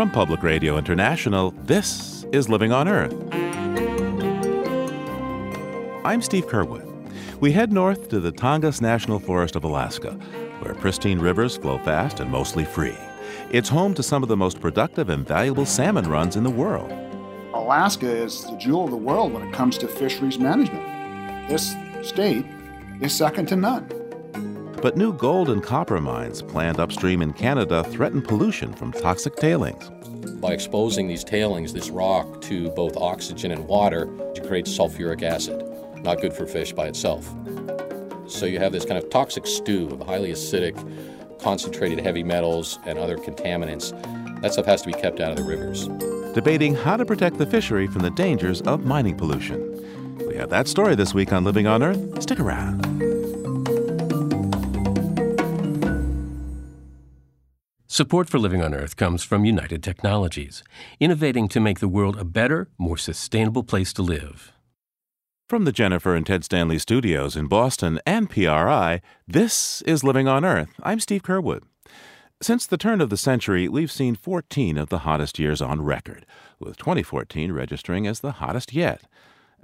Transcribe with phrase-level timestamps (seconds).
[0.00, 3.12] From Public Radio International, this is Living on Earth.
[6.06, 6.88] I'm Steve Curwood.
[7.38, 10.12] We head north to the Tongass National Forest of Alaska,
[10.60, 12.96] where pristine rivers flow fast and mostly free.
[13.50, 16.90] It's home to some of the most productive and valuable salmon runs in the world.
[17.52, 21.50] Alaska is the jewel of the world when it comes to fisheries management.
[21.50, 22.46] This state
[23.02, 23.99] is second to none.
[24.82, 29.90] But new gold and copper mines planned upstream in Canada threaten pollution from toxic tailings.
[30.40, 35.62] By exposing these tailings, this rock, to both oxygen and water, it creates sulfuric acid.
[36.02, 37.28] Not good for fish by itself.
[38.26, 40.74] So you have this kind of toxic stew of highly acidic,
[41.40, 43.90] concentrated heavy metals and other contaminants.
[44.40, 45.88] That stuff has to be kept out of the rivers.
[46.34, 49.60] Debating how to protect the fishery from the dangers of mining pollution.
[50.26, 52.22] We have that story this week on Living on Earth.
[52.22, 53.09] Stick around.
[57.92, 60.62] Support for Living on Earth comes from United Technologies,
[61.00, 64.52] innovating to make the world a better, more sustainable place to live.
[65.48, 70.44] From the Jennifer and Ted Stanley studios in Boston and PRI, this is Living on
[70.44, 70.68] Earth.
[70.84, 71.64] I'm Steve Curwood.
[72.40, 76.26] Since the turn of the century, we've seen 14 of the hottest years on record,
[76.60, 79.02] with 2014 registering as the hottest yet.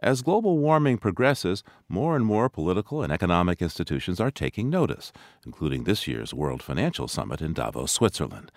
[0.01, 5.11] As global warming progresses, more and more political and economic institutions are taking notice,
[5.45, 8.53] including this year's World Financial Summit in Davos, Switzerland.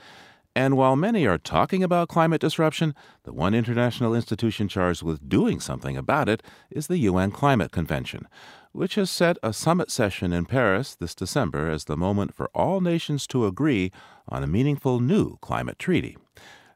[0.56, 5.62] And while many are talking about climate disruption, the one international institution charged with doing
[5.62, 8.28] something about it is the UN Climate Convention,
[8.74, 12.82] which has set a summit session in Paris this December as the moment for all
[12.82, 13.92] nations to agree
[14.28, 16.18] on a meaningful new climate treaty.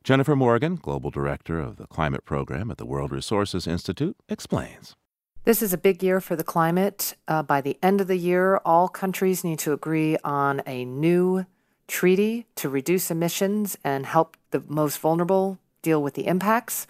[0.04, 4.98] Jennifer Morgan, Global Director of the Climate Program at the World Resources Institute, explains.
[5.46, 7.16] This is a big year for the climate.
[7.26, 11.46] Uh, by the end of the year, all countries need to agree on a new
[11.88, 16.86] treaty to reduce emissions and help the most vulnerable deal with the impacts.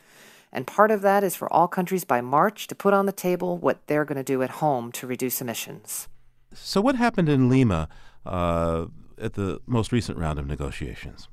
[0.52, 3.60] And part of that is for all countries by March to put on the table
[3.60, 6.08] what they're going to do at home to reduce emissions.
[6.52, 7.90] So, what happened in Lima
[8.26, 8.86] uh,
[9.20, 11.28] at the most recent round of negotiations?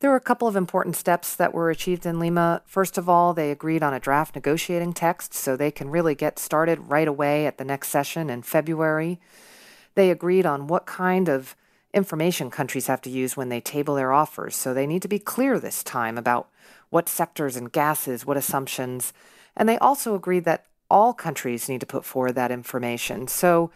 [0.00, 2.62] There were a couple of important steps that were achieved in Lima.
[2.64, 6.38] First of all, they agreed on a draft negotiating text so they can really get
[6.38, 9.20] started right away at the next session in February.
[9.96, 11.54] They agreed on what kind of
[11.92, 15.18] information countries have to use when they table their offers, so they need to be
[15.18, 16.48] clear this time about
[16.88, 19.12] what sectors and gases, what assumptions.
[19.54, 23.28] And they also agreed that all countries need to put forward that information.
[23.28, 23.70] So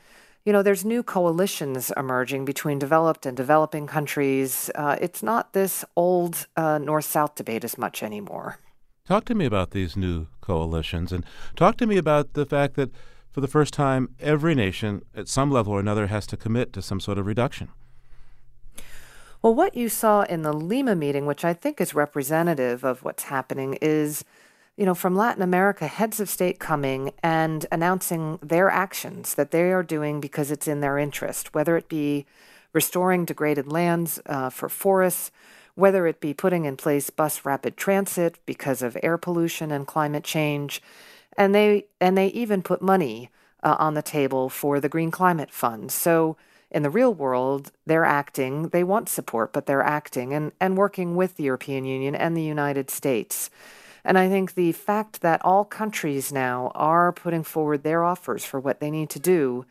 [0.44, 4.71] you know, there's new coalitions emerging between developed and developing countries.
[4.75, 8.59] Uh, it's not this old uh, north south debate as much anymore.
[9.06, 11.25] Talk to me about these new coalitions and
[11.56, 12.91] talk to me about the fact that
[13.31, 16.83] for the first time, every nation at some level or another has to commit to
[16.83, 17.69] some sort of reduction.
[19.43, 23.25] Well, what you saw in the Lima meeting, which I think is representative of what's
[23.25, 24.25] happening, is
[24.76, 29.70] you know, from Latin America, heads of state coming and announcing their actions that they
[29.70, 32.26] are doing because it's in their interest, whether it be
[32.72, 35.30] restoring degraded lands uh, for forests,
[35.76, 40.24] whether it be putting in place bus rapid transit because of air pollution and climate
[40.24, 40.82] change,
[41.36, 43.30] and they and they even put money
[43.62, 45.91] uh, on the table for the Green Climate Fund.
[45.92, 46.36] So
[46.70, 48.68] in the real world, they're acting.
[48.68, 52.42] They want support, but they're acting and and working with the European Union and the
[52.42, 53.50] United States.
[54.04, 58.60] And I think the fact that all countries now are putting forward their offers for
[58.60, 59.65] what they need to do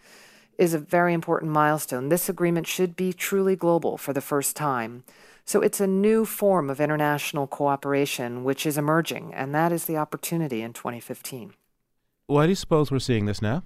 [0.58, 2.10] is a very important milestone.
[2.10, 5.04] This agreement should be truly global for the first time.
[5.46, 9.98] So it's a new form of international cooperation which is emerging, and that is the
[9.98, 11.54] opportunity in 2015.
[12.28, 13.64] Why do you suppose we're seeing this now?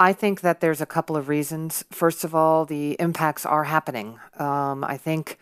[0.00, 1.84] I think that there's a couple of reasons.
[1.90, 4.18] First of all, the impacts are happening.
[4.38, 5.38] Um, I think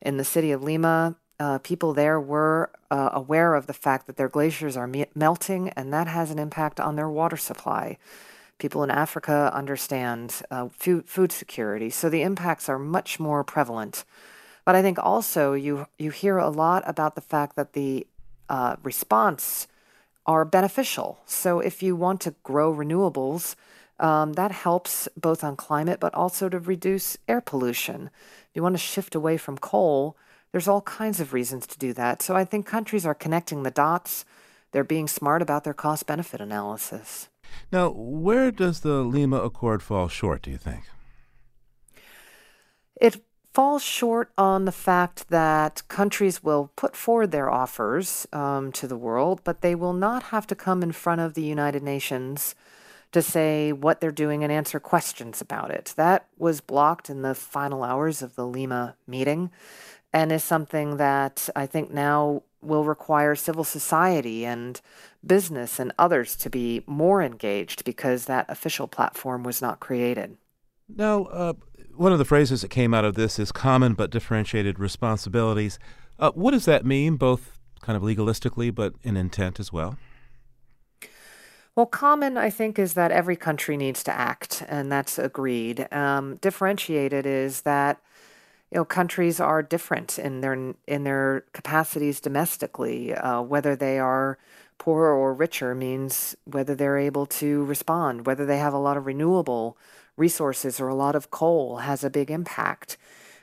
[0.00, 4.16] in the city of Lima, uh, people there were uh, aware of the fact that
[4.16, 7.96] their glaciers are me- melting, and that has an impact on their water supply.
[8.58, 14.04] People in Africa understand uh, food, food security, so the impacts are much more prevalent.
[14.64, 18.06] But I think also you you hear a lot about the fact that the
[18.48, 19.68] uh, response
[20.26, 21.20] are beneficial.
[21.24, 23.54] So if you want to grow renewables,
[23.98, 28.10] um, that helps both on climate, but also to reduce air pollution.
[28.50, 30.16] If you want to shift away from coal,
[30.52, 32.22] there's all kinds of reasons to do that.
[32.22, 34.24] So I think countries are connecting the dots.
[34.72, 37.28] They're being smart about their cost benefit analysis.
[37.72, 40.84] Now, where does the Lima Accord fall short, do you think?
[43.00, 43.22] It
[43.54, 48.96] falls short on the fact that countries will put forward their offers um, to the
[48.96, 52.54] world, but they will not have to come in front of the United Nations
[53.12, 55.94] to say what they're doing and answer questions about it.
[55.96, 59.50] That was blocked in the final hours of the Lima meeting.
[60.12, 64.80] And is something that I think now will require civil society and
[65.24, 70.36] business and others to be more engaged because that official platform was not created.
[70.88, 71.52] Now, uh,
[71.94, 75.78] one of the phrases that came out of this is common but differentiated responsibilities.
[76.18, 79.98] Uh, what does that mean, both kind of legalistically but in intent as well?
[81.76, 85.86] Well, common, I think, is that every country needs to act, and that's agreed.
[85.92, 88.00] Um, differentiated is that
[88.70, 93.14] you know countries are different in their in their capacities domestically.
[93.14, 94.38] Uh, whether they are
[94.78, 98.26] poorer or richer means whether they're able to respond.
[98.26, 99.76] Whether they have a lot of renewable
[100.16, 102.96] resources or a lot of coal has a big impact.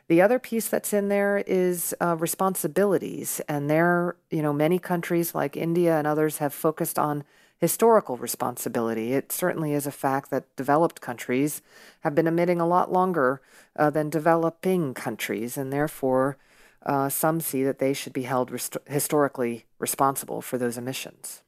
[0.08, 5.34] The other piece that's in there is uh, responsibilities, and there, you know, many countries
[5.34, 7.24] like India and others have focused on
[7.66, 9.14] historical responsibility.
[9.14, 11.64] It certainly is a fact that developed countries
[12.02, 13.42] have been emitting a lot longer
[13.76, 16.38] uh, than developing countries, and therefore
[16.86, 21.42] uh, some see that they should be held rest- historically responsible for those emissions.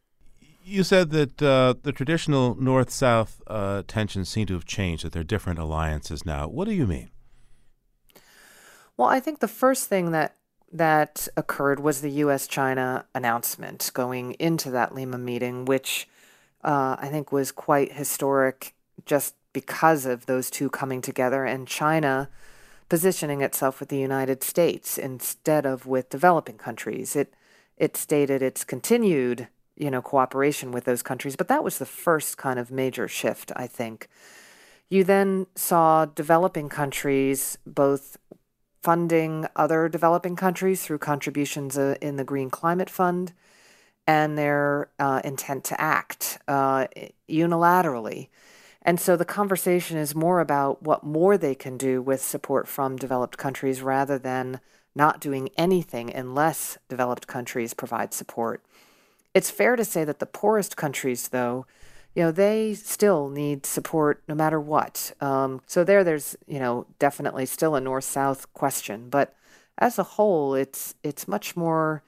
[0.64, 5.14] You said that uh, the traditional north south uh, tensions seem to have changed, that
[5.14, 6.48] they're different alliances now.
[6.48, 7.12] What do you mean?
[8.98, 10.36] Well, I think the first thing that
[10.72, 12.48] that occurred was the U.S.
[12.48, 16.08] China announcement going into that Lima meeting, which
[16.64, 18.74] uh, I think was quite historic
[19.06, 22.30] just because of those two coming together and China
[22.90, 27.16] positioning itself with the United States instead of with developing countries.
[27.16, 27.34] It
[27.78, 32.38] it stated its continued you know cooperation with those countries, but that was the first
[32.38, 34.08] kind of major shift, I think.
[34.90, 38.18] You then saw developing countries both
[38.88, 43.34] funding other developing countries through contributions uh, in the Green Climate Fund
[44.08, 46.88] and their uh, intent to act uh,
[47.30, 48.30] unilaterally.
[48.82, 52.96] And so the conversation is more about what more they can do with support from
[52.96, 54.62] developed countries rather than
[54.96, 58.64] not doing anything unless developed countries provide support.
[59.34, 61.66] It's fair to say that the poorest countries, though,
[62.18, 65.14] you know, they still need support no matter what.
[65.22, 69.36] Um, so there, there's you know definitely still a north-south question, but
[69.78, 72.02] as a whole, it's it's much more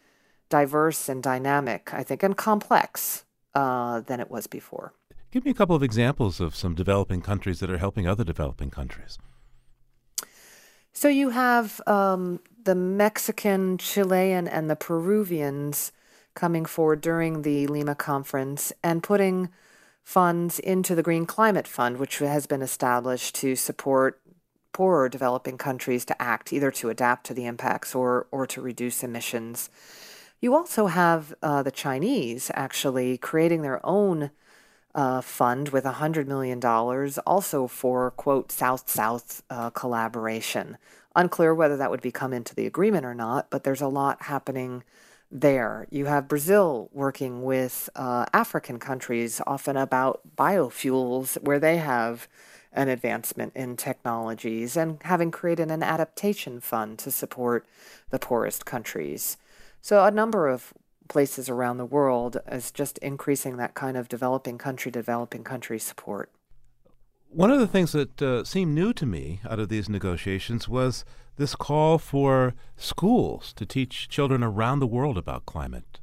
[0.50, 3.24] diverse and dynamic, I think, and complex
[3.54, 4.94] uh, than it was before.
[5.30, 8.72] Give me a couple of examples of some developing countries that are helping other developing
[8.72, 9.20] countries.
[10.92, 15.92] So you have um, the Mexican, Chilean, and the Peruvians
[16.34, 19.50] coming forward during the Lima conference and putting
[20.10, 24.20] funds into the Green Climate Fund, which has been established to support
[24.74, 29.04] poorer developing countries to act either to adapt to the impacts or, or to reduce
[29.04, 29.70] emissions.
[30.42, 34.32] You also have uh, the Chinese actually creating their own
[34.96, 40.80] uh, fund with $100 million, also for, quote, South South uh, collaboration.
[41.16, 44.84] Unclear whether that would become into the agreement or not, but there's a lot happening
[45.32, 45.88] there.
[45.90, 52.28] You have Brazil working with uh, African countries, often about biofuels, where they have
[52.72, 57.66] an advancement in technologies, and having created an adaptation fund to support
[58.10, 59.38] the poorest countries.
[59.82, 60.74] So, a number of
[61.08, 66.30] places around the world is just increasing that kind of developing country developing country support.
[67.32, 71.06] One of the things that uh, seemed new to me out of these negotiations was
[71.40, 76.00] this call for schools to teach children around the world about climate.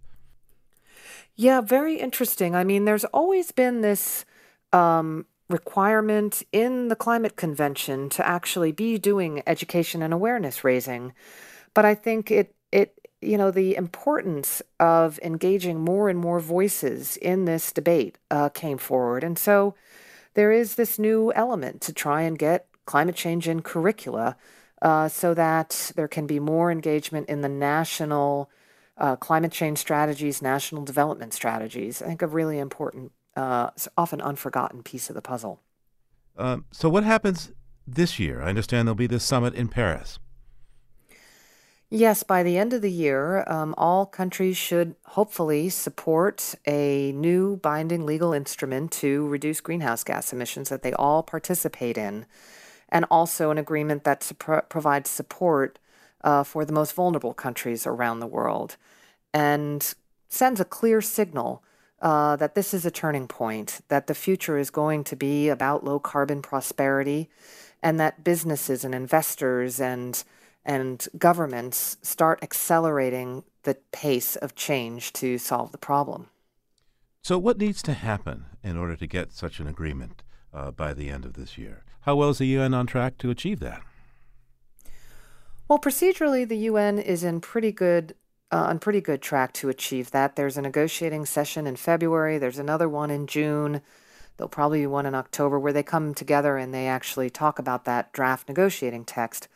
[1.37, 2.57] Yeah, very interesting.
[2.57, 4.25] I mean, there's always been this
[4.73, 11.13] um, requirement in the climate convention to actually be doing education and awareness raising,
[11.75, 17.19] but I think it it you know the importance of engaging more and more voices
[17.19, 19.75] in this debate uh, came forward, and so
[20.33, 24.37] there is this new element to try and get climate change in curricula
[24.83, 28.51] uh, so that there can be more engagement in the national
[28.99, 32.01] uh, climate change strategies, national development strategies.
[32.03, 35.61] I think a really important, uh, often unforgotten piece of the puzzle.
[36.37, 37.53] Um, so, what happens
[37.87, 38.43] this year?
[38.43, 40.19] I understand there'll be this summit in Paris.
[41.89, 47.59] Yes, by the end of the year, um, all countries should hopefully support a new
[47.59, 52.27] binding legal instrument to reduce greenhouse gas emissions that they all participate in,
[52.89, 54.31] and also an agreement that
[54.69, 55.79] provides support
[56.23, 58.77] uh, for the most vulnerable countries around the world
[59.33, 59.95] and
[60.29, 61.63] sends a clear signal
[62.03, 65.85] uh, that this is a turning point, that the future is going to be about
[65.85, 67.29] low carbon prosperity,
[67.83, 70.25] and that businesses and investors and
[70.65, 76.29] and governments start accelerating the pace of change to solve the problem.
[77.23, 81.09] So, what needs to happen in order to get such an agreement uh, by the
[81.09, 81.85] end of this year?
[82.07, 83.83] How well is the UN on track to achieve that?
[85.67, 88.15] Well, procedurally, the UN is in pretty good
[88.53, 90.37] uh, on pretty good track to achieve that.
[90.37, 92.39] There's a negotiating session in February.
[92.39, 93.83] There's another one in June.
[94.37, 97.85] There'll probably be one in October where they come together and they actually talk about
[97.87, 99.49] that draft negotiating text.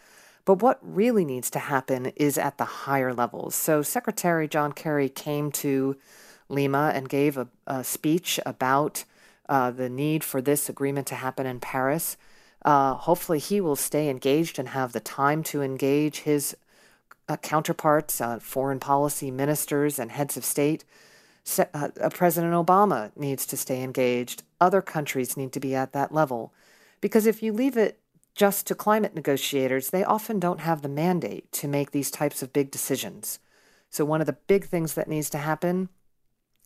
[0.44, 3.54] But what really needs to happen is at the higher levels.
[3.54, 5.96] So Secretary John Kerry came to
[6.48, 9.04] Lima and gave a, a speech about
[9.48, 12.16] uh, the need for this agreement to happen in Paris.
[12.64, 16.56] Uh, hopefully, he will stay engaged and have the time to engage his
[17.28, 20.84] uh, counterparts, uh, foreign policy ministers, and heads of state.
[21.44, 24.42] Se- uh, uh, President Obama needs to stay engaged.
[24.60, 26.52] Other countries need to be at that level.
[27.00, 27.98] Because if you leave it
[28.34, 32.52] just to climate negotiators, they often don't have the mandate to make these types of
[32.52, 33.38] big decisions.
[33.90, 35.88] So, one of the big things that needs to happen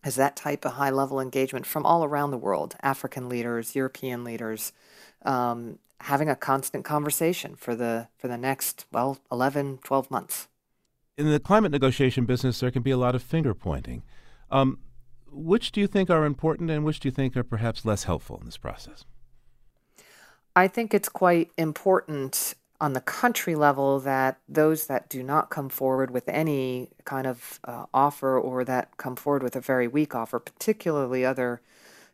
[0.04, 4.24] is that type of high level engagement from all around the world African leaders, European
[4.24, 4.72] leaders,
[5.24, 10.48] um, having a constant conversation for the for the next well 11 12 months.
[11.16, 14.02] In the climate negotiation business there can be a lot of finger pointing.
[14.50, 14.78] Um,
[15.30, 18.38] which do you think are important and which do you think are perhaps less helpful
[18.38, 19.04] in this process?
[20.54, 25.68] I think it's quite important on the country level that those that do not come
[25.68, 30.14] forward with any kind of uh, offer or that come forward with a very weak
[30.14, 31.60] offer particularly other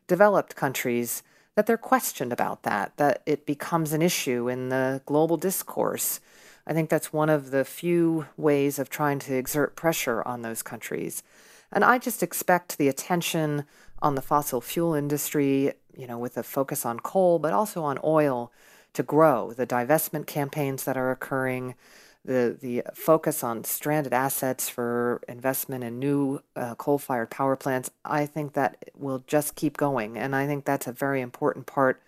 [0.07, 1.23] developed countries
[1.55, 6.19] that they're questioned about that, that it becomes an issue in the global discourse.
[6.65, 10.61] I think that's one of the few ways of trying to exert pressure on those
[10.63, 11.23] countries.
[11.71, 13.65] And I just expect the attention
[14.01, 17.99] on the fossil fuel industry, you know, with a focus on coal, but also on
[18.03, 18.51] oil
[18.93, 19.53] to grow.
[19.53, 21.75] The divestment campaigns that are occurring,
[22.23, 28.25] the the focus on stranded assets for investment in new uh, coal-fired power plants, I
[28.25, 32.01] think that will just keep going, and I think that's a very important part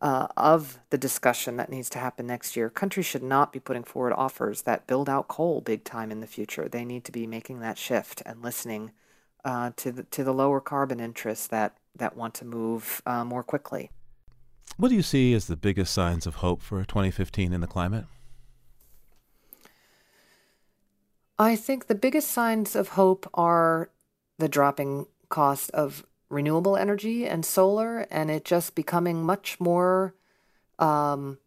[0.00, 2.70] uh, of the discussion that needs to happen next year.
[2.70, 6.26] Countries should not be putting forward offers that build out coal big time in the
[6.26, 6.68] future.
[6.68, 8.92] They need to be making that shift and listening
[9.44, 13.42] uh, to the to the lower carbon interests that that want to move uh, more
[13.42, 13.90] quickly.
[14.76, 18.04] What do you see as the biggest signs of hope for 2015 in the climate?
[21.38, 23.90] I think the biggest signs of hope are
[24.38, 30.14] the dropping cost of renewable energy and solar, and it just becoming much more
[30.80, 31.38] um,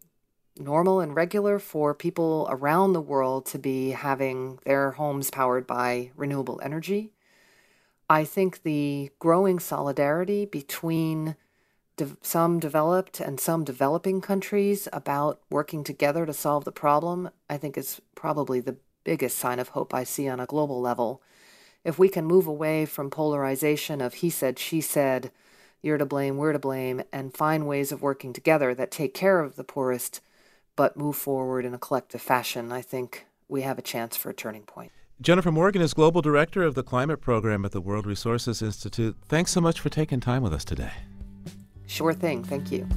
[0.58, 6.12] normal and regular for people around the world to be having their homes powered by
[6.16, 7.12] renewable energy.
[8.10, 11.36] I think the growing solidarity between
[11.98, 17.58] de- some developed and some developing countries about working together to solve the problem, I
[17.58, 21.22] think is probably the biggest sign of hope I see on a global level.
[21.84, 25.32] If we can move away from polarization of he said, she said,
[25.82, 29.40] you're to blame, we're to blame, and find ways of working together that take care
[29.40, 30.22] of the poorest
[30.76, 34.34] but move forward in a collective fashion, I think we have a chance for a
[34.34, 34.92] turning point.
[35.20, 39.16] Jennifer Morgan is Global Director of the Climate Program at the World Resources Institute.
[39.28, 40.92] Thanks so much for taking time with us today.
[41.86, 42.44] Sure thing.
[42.44, 42.88] Thank you.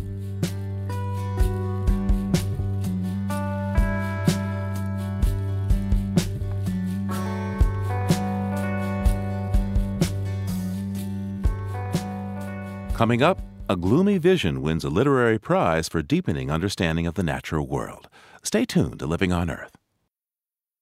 [13.04, 17.66] Coming up, a gloomy vision wins a literary prize for deepening understanding of the natural
[17.66, 18.08] world.
[18.42, 19.76] Stay tuned to Living on Earth.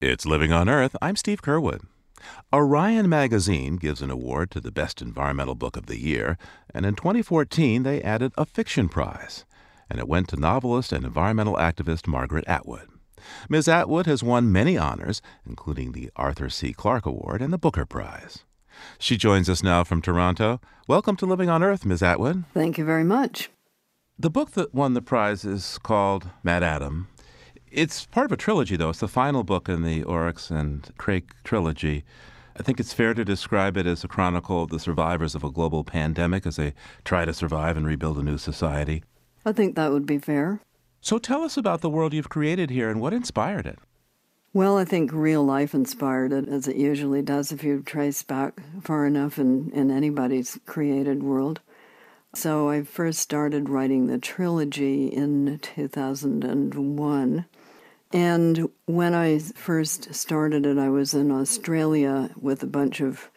[0.01, 0.95] It's Living on Earth.
[1.03, 1.81] I'm Steve Curwood.
[2.53, 6.39] Orion Magazine gives an award to the best environmental book of the year,
[6.73, 9.45] and in 2014 they added a fiction prize,
[9.91, 12.89] and it went to novelist and environmental activist Margaret Atwood.
[13.49, 13.67] Ms.
[13.67, 16.73] Atwood has won many honors, including the Arthur C.
[16.73, 18.45] Clarke Award and the Booker Prize.
[18.99, 20.61] She joins us now from Toronto.
[20.89, 22.03] Welcome to Living on Earth, Ms.
[22.03, 22.45] Atwood.
[22.55, 23.51] Thank you very much.
[24.19, 27.07] The book that won the prize is called MaddAddam.
[27.71, 28.91] It's part of a trilogy, though.
[28.91, 32.05] It's the final book in the Oryx and Crake trilogy.
[32.59, 35.51] I think it's fair to describe it as a chronicle of the survivors of a
[35.51, 36.75] global pandemic as they
[37.05, 39.03] try to survive and rebuild a new society.
[39.45, 40.61] I think that would be fair.
[41.01, 43.79] So tell us about the world you've created here and what inspired it.
[44.55, 48.61] Well, I think real life inspired it, as it usually does if you trace back
[48.83, 51.61] far enough in, in anybody's created world.
[52.35, 57.47] So I first started writing the trilogy in 2001.
[58.13, 63.31] And when I first started it, I was in Australia with a bunch of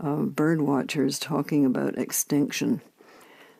[0.00, 2.80] uh, bird watchers talking about extinction.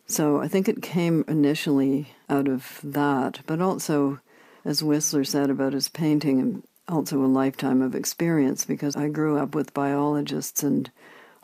[0.07, 4.21] So I think it came initially out of that, but also,
[4.65, 9.55] as Whistler said about his painting, also a lifetime of experience because I grew up
[9.55, 10.91] with biologists and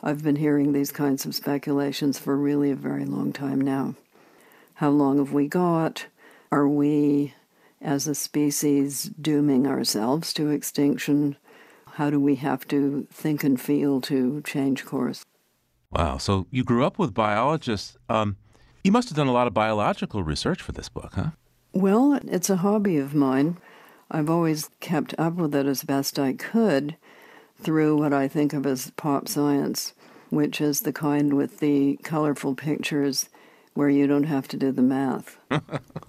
[0.01, 3.95] I've been hearing these kinds of speculations for really a very long time now.
[4.75, 6.05] How long have we got?
[6.51, 7.33] Are we
[7.81, 11.35] as a species dooming ourselves to extinction?
[11.93, 15.23] How do we have to think and feel to change course?
[15.91, 16.17] Wow.
[16.17, 17.97] So you grew up with biologists.
[18.09, 18.37] Um,
[18.83, 21.31] you must have done a lot of biological research for this book, huh?
[21.73, 23.57] Well, it's a hobby of mine.
[24.13, 26.97] I've always kept up with it as best I could
[27.61, 29.93] through what I think of as pop science,
[30.29, 33.29] which is the kind with the colorful pictures
[33.73, 35.37] where you don't have to do the math.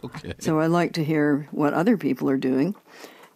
[0.05, 0.35] okay.
[0.41, 2.75] So I like to hear what other people are doing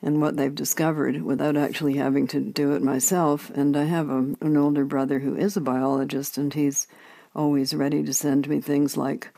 [0.02, 3.50] and what they've discovered without actually having to do it myself.
[3.50, 6.88] And I have a, an older brother who is a biologist, and he's
[7.36, 9.28] always ready to send me things like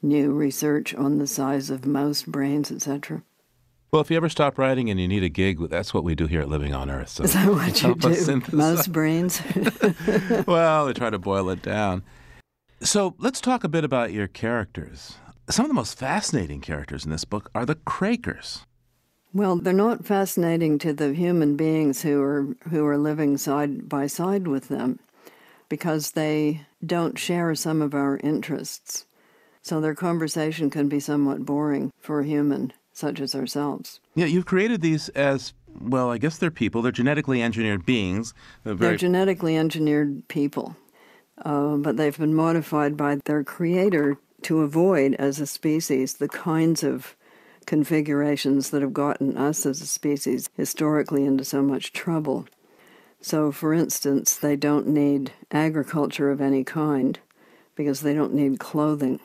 [0.00, 3.22] new research on the size of mouse brains, etc.
[3.90, 6.26] Well, if you ever stop writing and you need a gig, that's what we do
[6.26, 7.08] here at Living on Earth.
[7.08, 8.42] So Is that what you do?
[8.54, 9.40] Mouse brains?
[10.46, 12.02] well, we try to boil it down.
[12.82, 15.16] So let's talk a bit about your characters.
[15.48, 18.66] Some of the most fascinating characters in this book are the Crakers.
[19.32, 24.06] Well, they're not fascinating to the human beings who are who are living side by
[24.06, 24.98] side with them
[25.68, 29.06] because they don't share some of our interests.
[29.62, 34.00] So their conversation can be somewhat boring for a human such as ourselves.
[34.14, 36.82] Yeah, you've created these as well, I guess they're people.
[36.82, 38.34] They're genetically engineered beings.
[38.64, 38.90] They're, very...
[38.90, 40.76] they're genetically engineered people,
[41.44, 46.82] uh, but they've been modified by their creator to avoid, as a species, the kinds
[46.82, 47.16] of
[47.66, 52.46] configurations that have gotten us as a species historically into so much trouble.
[53.20, 57.18] So, for instance, they don't need agriculture of any kind
[57.74, 59.20] because they don't need clothing.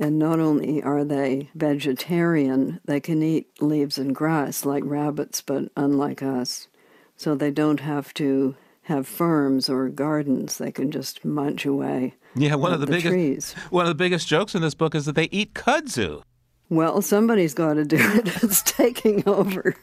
[0.00, 5.70] And not only are they vegetarian, they can eat leaves and grass like rabbits, but
[5.76, 6.68] unlike us.
[7.16, 10.56] So they don't have to have farms or gardens.
[10.56, 12.14] They can just munch away.
[12.34, 13.52] Yeah, one of the, the biggest trees.
[13.68, 16.22] one of the biggest jokes in this book is that they eat kudzu.
[16.70, 18.26] Well, somebody's got to do it.
[18.42, 19.76] it's taking over.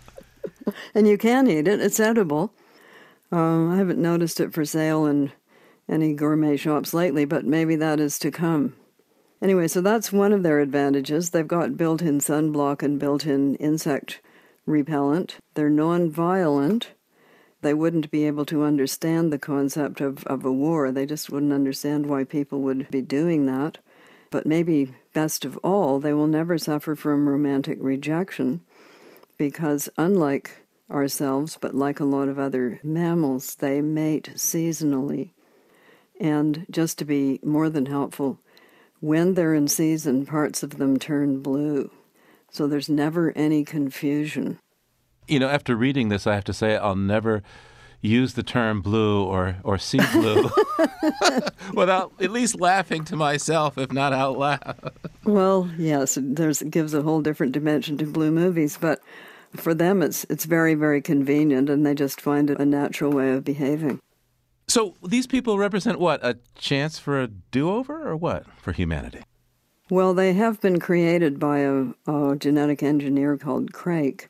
[0.94, 1.80] and you can eat it.
[1.80, 2.54] It's edible.
[3.30, 5.30] Uh, I haven't noticed it for sale in
[5.90, 8.76] any gourmet shops lately, but maybe that is to come.
[9.42, 11.30] Anyway, so that's one of their advantages.
[11.30, 14.20] They've got built in sunblock and built in insect
[14.66, 15.36] repellent.
[15.54, 16.90] They're non violent.
[17.62, 20.90] They wouldn't be able to understand the concept of, of a war.
[20.90, 23.78] They just wouldn't understand why people would be doing that.
[24.30, 28.60] But maybe best of all, they will never suffer from romantic rejection
[29.36, 35.30] because, unlike ourselves, but like a lot of other mammals, they mate seasonally.
[36.20, 38.38] And just to be more than helpful,
[39.00, 41.90] when they're in season, parts of them turn blue.
[42.50, 44.58] So there's never any confusion.
[45.26, 47.42] You know, after reading this, I have to say I'll never
[48.02, 50.50] use the term blue or, or see blue
[51.74, 54.92] without at least laughing to myself, if not out loud.
[55.24, 59.00] well, yes, there's, it gives a whole different dimension to blue movies, but
[59.54, 63.32] for them it's, it's very, very convenient and they just find it a natural way
[63.32, 64.00] of behaving.
[64.70, 66.24] So these people represent what?
[66.24, 69.24] A chance for a do over or what for humanity?
[69.90, 74.28] Well, they have been created by a, a, genetic engineer called Crake,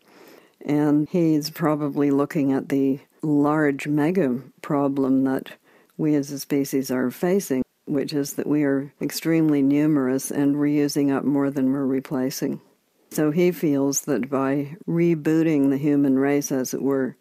[0.65, 5.53] and he's probably looking at the large mega problem that
[5.99, 10.69] we as a species are facing, which is that we are extremely numerous and we're
[10.69, 12.63] using up more than we're replacing.
[13.11, 17.17] So he feels that by rebooting the human race, as it were,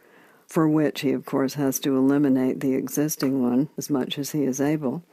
[0.50, 4.44] for which he, of course, has to eliminate the existing one as much as he
[4.44, 5.04] is able,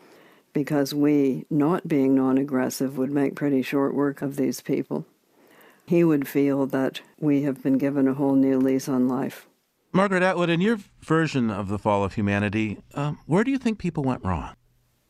[0.54, 5.04] because we, not being non aggressive, would make pretty short work of these people.
[5.86, 9.46] He would feel that we have been given a whole new lease on life.
[9.92, 13.78] Margaret Atwood, in your version of The Fall of Humanity, um, where do you think
[13.78, 14.56] people went wrong?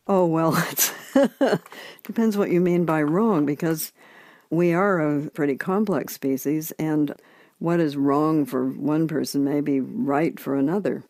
[0.09, 0.57] Oh, well,
[1.15, 1.61] it
[2.03, 3.93] depends what you mean by wrong, because
[4.51, 7.15] we are a pretty complex species, and
[7.59, 11.05] what is wrong for one person may be right for another.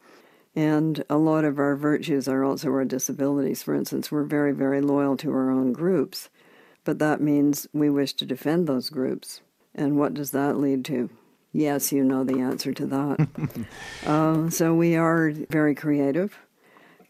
[0.55, 3.63] And a lot of our virtues are also our disabilities.
[3.63, 6.31] For instance, we're very, very loyal to our own groups,
[6.85, 9.43] but that means we wish to defend those groups.
[9.75, 11.11] And what does that lead to?
[11.53, 13.29] Yes, you know the answer to that.
[14.07, 16.39] uh, so we are very creative.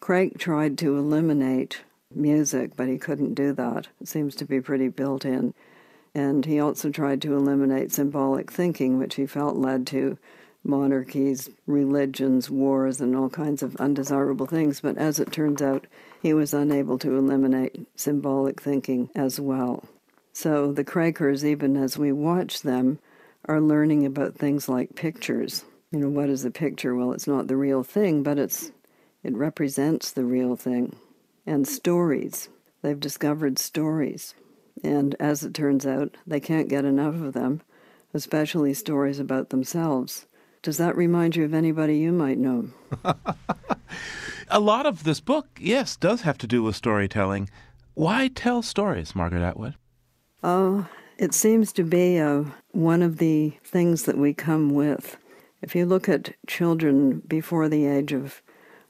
[0.00, 1.82] Crake tried to eliminate
[2.14, 3.88] music, but he couldn't do that.
[4.00, 5.54] It seems to be pretty built in.
[6.16, 10.16] And he also tried to eliminate symbolic thinking, which he felt led to
[10.64, 14.80] monarchies, religions, wars, and all kinds of undesirable things.
[14.80, 15.86] But as it turns out,
[16.22, 19.84] he was unable to eliminate symbolic thinking as well.
[20.32, 22.98] So the Crakers, even as we watch them,
[23.44, 25.66] are learning about things like pictures.
[25.92, 26.94] You know, what is a picture?
[26.94, 28.72] Well, it's not the real thing, but it's
[29.22, 30.96] it represents the real thing.
[31.44, 32.48] And stories.
[32.80, 34.34] They've discovered stories.
[34.84, 37.62] And as it turns out, they can't get enough of them.
[38.14, 40.26] especially stories about themselves.
[40.62, 42.68] Does that remind you of anybody you might know?
[44.48, 47.50] a lot of this book, yes, does have to do with storytelling.
[47.94, 49.74] Why tell stories, Margaret Atwood?
[50.42, 55.16] Oh, it seems to be uh, one of the things that we come with.
[55.62, 58.42] If you look at children before the age of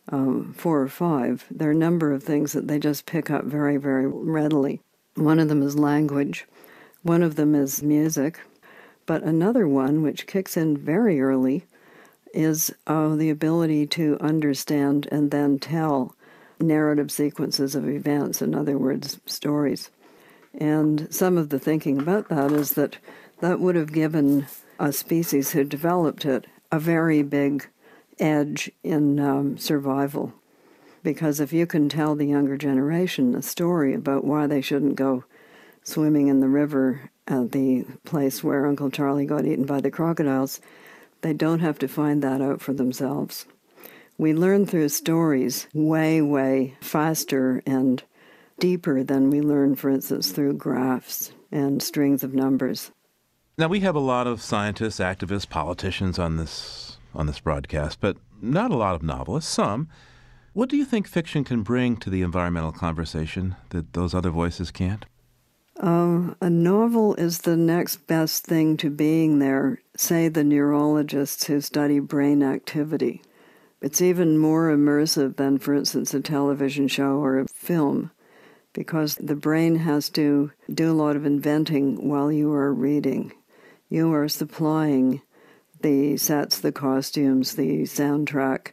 [0.09, 3.45] um, four or five, there are a number of things that they just pick up
[3.45, 4.83] very, very readily.
[5.17, 6.47] One of them is language,
[7.03, 8.39] one of them is music,
[9.07, 11.65] but another one, which kicks in very early,
[12.35, 16.15] is uh, the ability to understand and then tell
[16.61, 19.91] narrative sequences of events, in other words, stories.
[20.53, 22.99] And some of the thinking about that is that
[23.41, 24.47] that would have given
[24.79, 27.67] a species who developed it a very big
[28.19, 30.35] edge in um, survival.
[31.07, 35.23] Because if you can tell the younger generation a story about why they shouldn't go
[35.85, 40.61] swimming in the river at the place where Uncle Charlie got eaten by the crocodiles,
[41.21, 43.47] they don't have to find that out for themselves.
[44.19, 48.03] We learn through stories way, way faster and
[48.59, 52.91] deeper than we learn, for instance, through graphs and strings of numbers.
[53.57, 58.17] Now we have a lot of scientists, activists, politicians on this on this broadcast, but
[58.43, 59.55] not a lot of novelists.
[59.55, 59.89] Some.
[60.57, 64.71] What do you think fiction can bring to the environmental conversation that those other voices
[64.71, 65.05] can't?
[65.79, 71.61] Uh, a novel is the next best thing to being there, say the neurologists who
[71.61, 73.21] study brain activity.
[73.83, 78.11] It's even more immersive than, for instance, a television show or a film,
[78.73, 83.31] because the brain has to do a lot of inventing while you are reading.
[83.91, 85.21] You are supplying
[85.83, 88.69] the sets, the costumes, the soundtrack,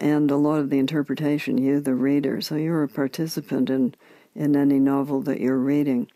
[0.00, 2.40] and a lot of the interpretation, you, the reader.
[2.40, 3.94] So you're a participant in,
[4.34, 6.08] in any novel that you're reading.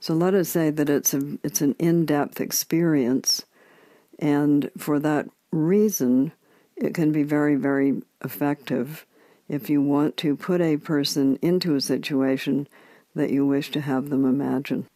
[0.00, 3.44] So let us say that it's a it's an in-depth experience,
[4.18, 6.32] and for that reason,
[6.76, 9.06] it can be very very effective
[9.48, 12.68] if you want to put a person into a situation
[13.14, 14.86] that you wish to have them imagine.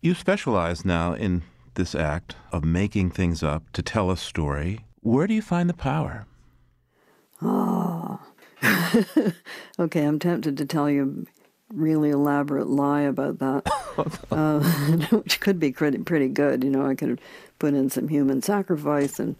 [0.00, 1.42] You specialize now in
[1.74, 4.86] this act of making things up to tell a story.
[5.02, 6.26] Where do you find the power?
[7.42, 8.18] Oh.
[9.78, 11.26] okay, I'm tempted to tell you
[11.70, 13.62] a really elaborate lie about that,
[14.30, 14.60] uh,
[15.16, 16.64] which could be pretty pretty good.
[16.64, 17.20] You know, I could
[17.58, 19.36] put in some human sacrifice and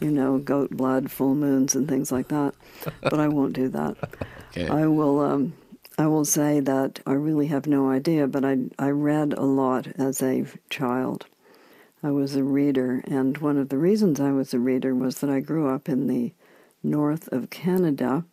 [0.00, 2.54] you know goat blood, full moons, and things like that.
[3.00, 3.96] But I won't do that.
[4.50, 4.68] Okay.
[4.68, 5.20] I will.
[5.20, 5.54] Um,
[5.96, 9.88] I will say that I really have no idea, but I I read a lot
[9.98, 11.26] as a child.
[12.00, 15.30] I was a reader, and one of the reasons I was a reader was that
[15.30, 16.32] I grew up in the
[16.82, 18.24] north of Canada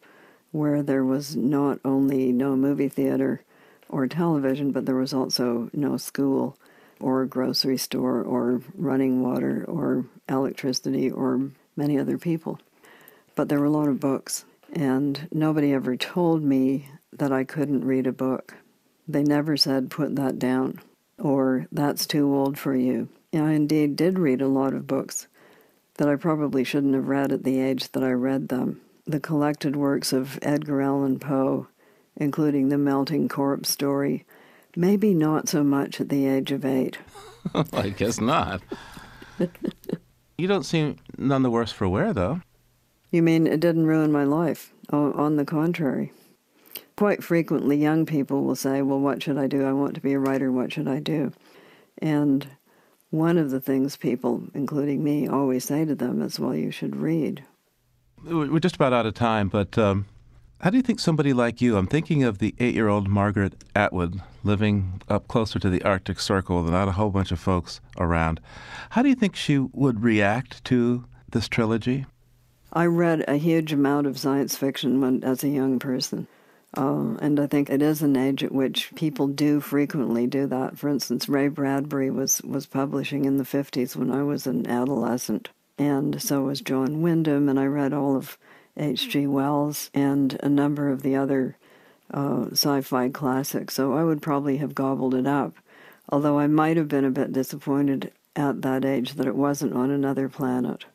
[0.51, 3.41] where there was not only no movie theater
[3.89, 6.58] or television, but there was also no school
[6.99, 12.58] or grocery store or running water or electricity or many other people.
[13.36, 17.84] But there were a lot of books, and nobody ever told me that I couldn't
[17.84, 18.55] read a book.
[19.08, 20.79] They never said, put that down,
[21.19, 23.10] or that's too old for you.
[23.34, 25.27] I indeed did read a lot of books
[25.95, 29.75] that I probably shouldn't have read at the age that I read them the collected
[29.75, 31.67] works of Edgar Allan Poe,
[32.15, 34.25] including the Melting Corpse story,
[34.75, 36.97] maybe not so much at the age of eight.
[37.73, 38.62] I guess not.
[40.38, 42.41] you don't seem none the worse for wear, though.
[43.12, 44.73] You mean it didn't ruin my life?
[44.91, 46.12] Oh, on the contrary.
[46.97, 49.65] Quite frequently, young people will say, Well, what should I do?
[49.65, 50.51] I want to be a writer.
[50.51, 51.31] What should I do?
[51.99, 52.47] And
[53.17, 56.95] one of the things people, including me, always say to them is, Well, you should
[56.95, 57.43] read
[58.25, 60.06] we're just about out of time, but um,
[60.62, 63.63] how do you think somebody like you, I'm thinking of the eight year old Margaret
[63.75, 67.82] Atwood living up closer to the Arctic Circle, than not a whole bunch of folks
[67.97, 68.39] around.
[68.91, 72.06] How do you think she would react to this trilogy?
[72.73, 76.28] I read a huge amount of science fiction when, as a young person.
[76.78, 80.78] Uh, and I think it is an age at which people do frequently do that.
[80.78, 85.50] For instance, Ray Bradbury was, was publishing in the 50s when I was an adolescent
[85.78, 88.38] and so was John Wyndham, and I read all of
[88.78, 89.28] H.G.
[89.28, 91.58] Wells and a number of the other
[92.14, 95.56] uh, sci fi classics, so I would probably have gobbled it up.
[96.10, 99.92] Although I might have been a bit disappointed at that age that it wasn't on
[99.92, 100.86] another planet.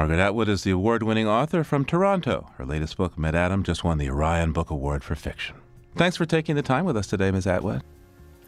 [0.00, 2.48] Margaret Atwood is the award winning author from Toronto.
[2.56, 5.56] Her latest book, MaddAddam, just won the Orion Book Award for Fiction.
[5.94, 7.46] Thanks for taking the time with us today, Ms.
[7.46, 7.82] Atwood.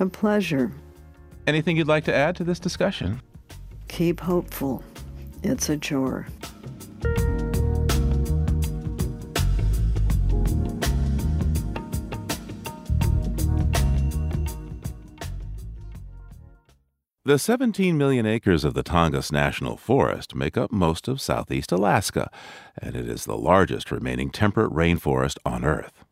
[0.01, 0.73] A pleasure.
[1.47, 3.21] Anything you'd like to add to this discussion?
[3.89, 4.83] Keep hopeful.
[5.43, 6.27] It's a chore.
[17.25, 22.29] The 17 million acres of the Tongass National Forest make up most of southeast Alaska,
[22.77, 26.05] and it is the largest remaining temperate rainforest on Earth.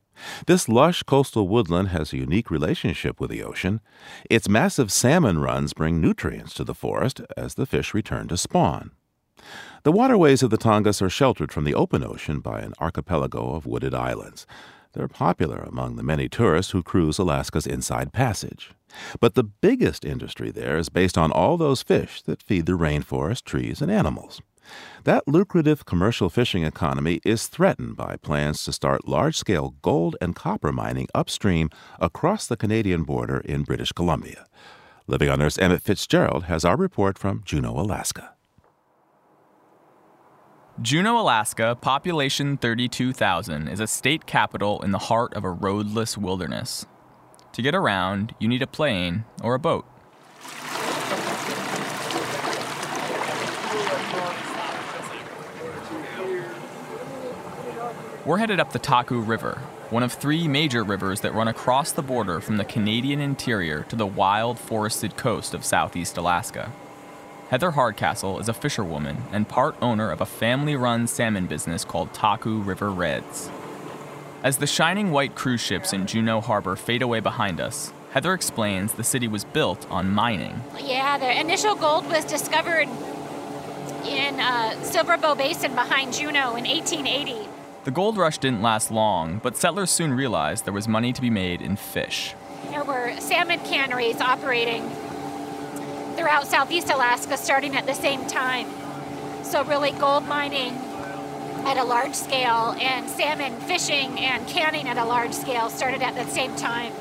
[0.46, 3.80] This lush coastal woodland has a unique relationship with the ocean.
[4.30, 8.92] Its massive salmon runs bring nutrients to the forest as the fish return to spawn.
[9.82, 13.66] The waterways of the Tongass are sheltered from the open ocean by an archipelago of
[13.66, 14.46] wooded islands.
[14.92, 18.72] They're popular among the many tourists who cruise Alaska's Inside Passage.
[19.20, 23.44] But the biggest industry there is based on all those fish that feed the rainforest,
[23.44, 24.42] trees, and animals.
[25.04, 30.34] That lucrative commercial fishing economy is threatened by plans to start large scale gold and
[30.34, 34.46] copper mining upstream across the Canadian border in British Columbia.
[35.06, 38.34] Living on Earth's Emmett Fitzgerald has our report from Juneau, Alaska.
[40.82, 46.86] Juneau, Alaska, population 32,000, is a state capital in the heart of a roadless wilderness.
[47.52, 49.84] To get around, you need a plane or a boat.
[58.24, 62.00] We're headed up the Taku River, one of three major rivers that run across the
[62.00, 66.72] border from the Canadian interior to the wild forested coast of southeast Alaska.
[67.50, 72.14] Heather Hardcastle is a fisherwoman and part owner of a family run salmon business called
[72.14, 73.50] Taku River Reds.
[74.44, 78.92] As the shining white cruise ships in Juneau Harbor fade away behind us, Heather explains
[78.92, 80.62] the city was built on mining.
[80.80, 82.88] Yeah, the initial gold was discovered
[84.06, 87.48] in uh, Silverbow Basin behind Juneau in 1880.
[87.82, 91.30] The gold rush didn't last long, but settlers soon realized there was money to be
[91.30, 92.32] made in fish.
[92.70, 94.88] There were salmon canneries operating
[96.20, 98.68] throughout southeast Alaska starting at the same time.
[99.42, 100.74] So, really, gold mining
[101.64, 106.14] at a large scale and salmon fishing and canning at a large scale started at
[106.14, 106.92] the same time.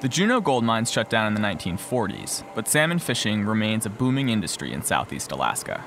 [0.00, 4.30] The Juneau gold mines shut down in the 1940s, but salmon fishing remains a booming
[4.30, 5.84] industry in southeast Alaska.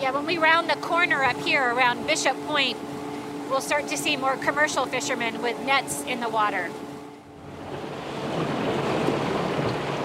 [0.00, 2.78] Yeah, when we round the corner up here around Bishop Point,
[3.50, 6.70] we'll start to see more commercial fishermen with nets in the water.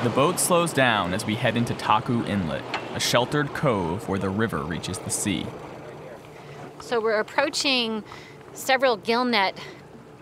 [0.03, 2.61] The boat slows down as we head into Taku Inlet,
[2.93, 5.45] a sheltered cove where the river reaches the sea.
[6.81, 8.03] So we're approaching
[8.51, 9.55] several gillnet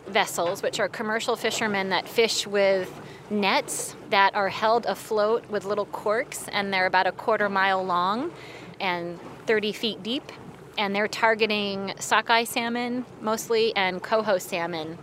[0.06, 2.94] vessels, which are commercial fishermen that fish with
[3.32, 8.32] nets that are held afloat with little corks, and they're about a quarter mile long
[8.80, 10.32] and 30 feet deep.
[10.78, 15.00] And they're targeting sockeye salmon mostly and coho salmon.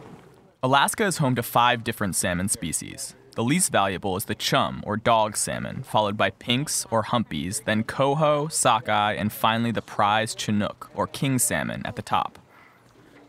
[0.62, 3.16] Alaska is home to five different salmon species.
[3.38, 7.85] The least valuable is the chum, or dog salmon, followed by pinks, or humpies, then
[7.85, 12.40] coho, sockeye, and finally the prize chinook, or king salmon, at the top.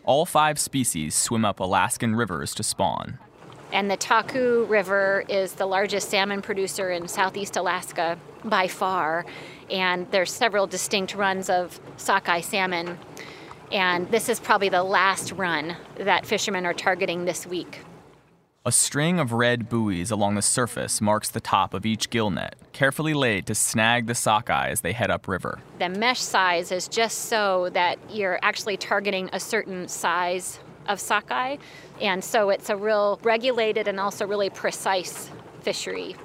[0.06, 3.20] All five species swim up Alaskan rivers to spawn.
[3.72, 9.28] And the Taku River is the largest salmon producer in southeast Alaska by far.
[9.70, 12.98] And there's several distinct runs of sockeye salmon.
[13.72, 17.82] And this is probably the last run that fishermen are targeting this week.
[18.66, 22.56] A string of red buoys along the surface marks the top of each gill net,
[22.74, 25.60] carefully laid to snag the sockeye as they head upriver.
[25.80, 31.56] The mesh size is just so that you're actually targeting a certain size of sockeye,
[32.02, 35.30] and so it's a real regulated and also really precise
[35.62, 36.18] fishery.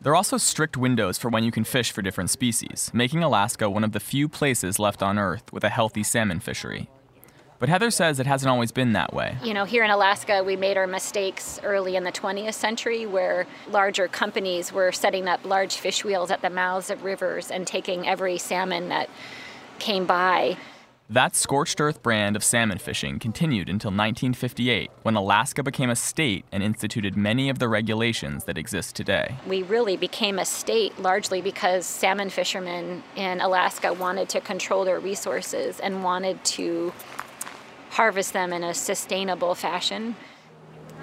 [0.00, 3.68] There are also strict windows for when you can fish for different species, making Alaska
[3.68, 6.88] one of the few places left on Earth with a healthy salmon fishery.
[7.60, 9.36] But Heather says it hasn't always been that way.
[9.44, 13.46] You know, here in Alaska, we made our mistakes early in the 20th century where
[13.68, 18.08] larger companies were setting up large fish wheels at the mouths of rivers and taking
[18.08, 19.10] every salmon that
[19.78, 20.56] came by.
[21.10, 26.44] That scorched earth brand of salmon fishing continued until 1958, when Alaska became a state
[26.52, 29.34] and instituted many of the regulations that exist today.
[29.46, 35.00] We really became a state largely because salmon fishermen in Alaska wanted to control their
[35.00, 36.92] resources and wanted to
[37.90, 40.16] harvest them in a sustainable fashion.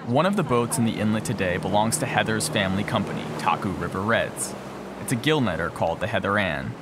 [0.05, 3.99] One of the boats in the inlet today belongs to Heather's family company, Taku River
[3.99, 4.53] Reds.
[5.01, 6.73] It's a gill netter called the Heather Ann.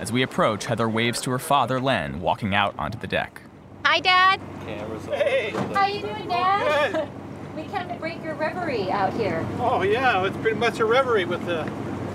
[0.00, 3.42] As we approach, Heather waves to her father, Len, walking out onto the deck.
[3.84, 4.40] Hi, Dad.
[4.66, 5.50] Cameras Hey.
[5.50, 6.92] How you doing, Dad?
[6.92, 7.08] Good.
[7.54, 9.46] We came to break your reverie out here.
[9.60, 11.70] Oh yeah, it's pretty much a reverie with the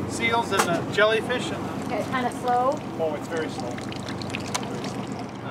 [0.10, 1.86] seals and the jellyfish and the.
[1.86, 2.78] Okay, kind of slow.
[3.00, 3.99] Oh, it's very slow.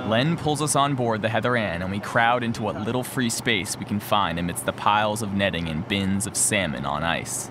[0.09, 3.29] Len pulls us on board the Heather Ann, and we crowd into what little free
[3.29, 7.51] space we can find amidst the piles of netting and bins of salmon on ice.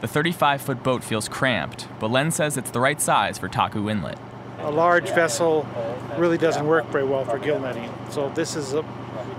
[0.00, 3.88] The 35 foot boat feels cramped, but Len says it's the right size for Taku
[3.88, 4.18] Inlet.
[4.60, 5.66] A large vessel
[6.16, 8.84] really doesn't work very well for gill netting, so this is a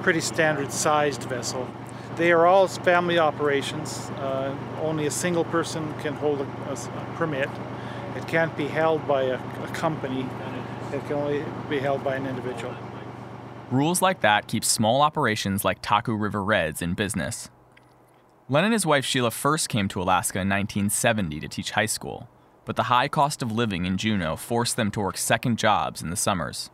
[0.01, 1.65] pretty standard sized vessel.
[2.17, 4.09] They are all family operations.
[4.17, 7.49] Uh, only a single person can hold a, a, permit.
[8.15, 10.27] It can't be held by a, a company.
[10.93, 12.75] It can only be held by an individual.
[13.71, 17.49] Rules like that keep small operations like Taku River Reds in business.
[18.47, 22.29] Len and his wife Sheila first came to Alaska in 1970 to teach high school,
[22.65, 26.11] but the high cost of living in Juneau forced them to work second jobs in
[26.11, 26.69] the summers.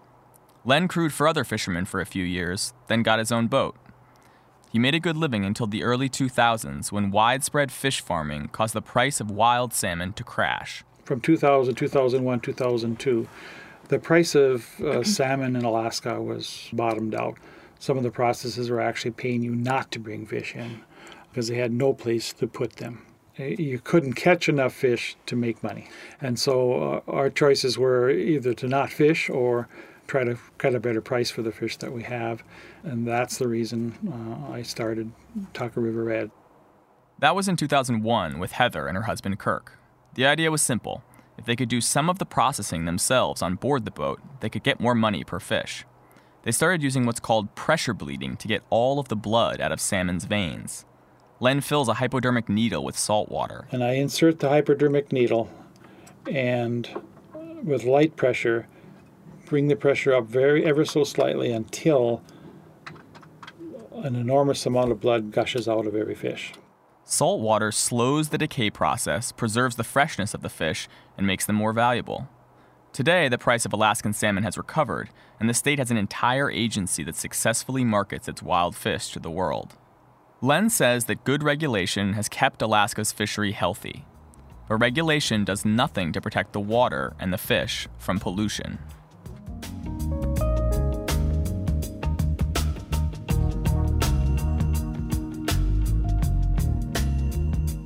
[0.65, 3.77] Len crewed for other fishermen for a few years, then got his own boat.
[4.69, 8.81] He made a good living until the early 2000s when widespread fish farming caused the
[8.81, 10.83] price of wild salmon to crash.
[11.05, 13.27] From 2000, 2001, 2002,
[13.89, 17.37] the price of uh, salmon in Alaska was bottomed out.
[17.79, 20.81] Some of the processors were actually paying you not to bring fish in
[21.29, 23.05] because they had no place to put them.
[23.37, 25.87] You couldn't catch enough fish to make money.
[26.19, 29.69] And so uh, our choices were either to not fish or
[30.07, 32.43] try to cut a better price for the fish that we have.
[32.83, 35.13] And that's the reason uh, I started
[35.53, 36.31] Taku River Red.
[37.19, 39.77] That was in 2001 with Heather and her husband Kirk.
[40.15, 41.03] The idea was simple.
[41.39, 44.61] If they could do some of the processing themselves on board the boat, they could
[44.61, 45.85] get more money per fish.
[46.43, 49.79] They started using what's called pressure bleeding to get all of the blood out of
[49.79, 50.83] salmon's veins.
[51.39, 53.69] Len fills a hypodermic needle with salt water.
[53.71, 55.49] And I insert the hypodermic needle
[56.29, 56.89] and
[57.63, 58.67] with light pressure,
[59.45, 62.21] bring the pressure up very ever so slightly until
[63.93, 66.51] an enormous amount of blood gushes out of every fish.
[67.11, 71.55] Salt water slows the decay process, preserves the freshness of the fish, and makes them
[71.55, 72.29] more valuable.
[72.93, 77.03] Today, the price of Alaskan salmon has recovered, and the state has an entire agency
[77.05, 79.75] that successfully markets its wild fish to the world.
[80.39, 84.05] Len says that good regulation has kept Alaska's fishery healthy,
[84.67, 88.77] but regulation does nothing to protect the water and the fish from pollution.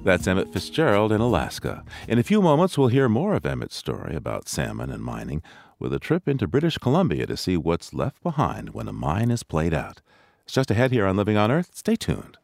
[0.04, 1.86] That's Emmett Fitzgerald in Alaska.
[2.10, 5.42] In a few moments, we'll hear more of Emmett's story about salmon and mining
[5.80, 9.44] with a trip into British Columbia to see what's left behind when a mine is
[9.44, 10.02] played out.
[10.44, 11.72] It's just ahead here on Living on Earth.
[11.74, 12.38] Stay tuned.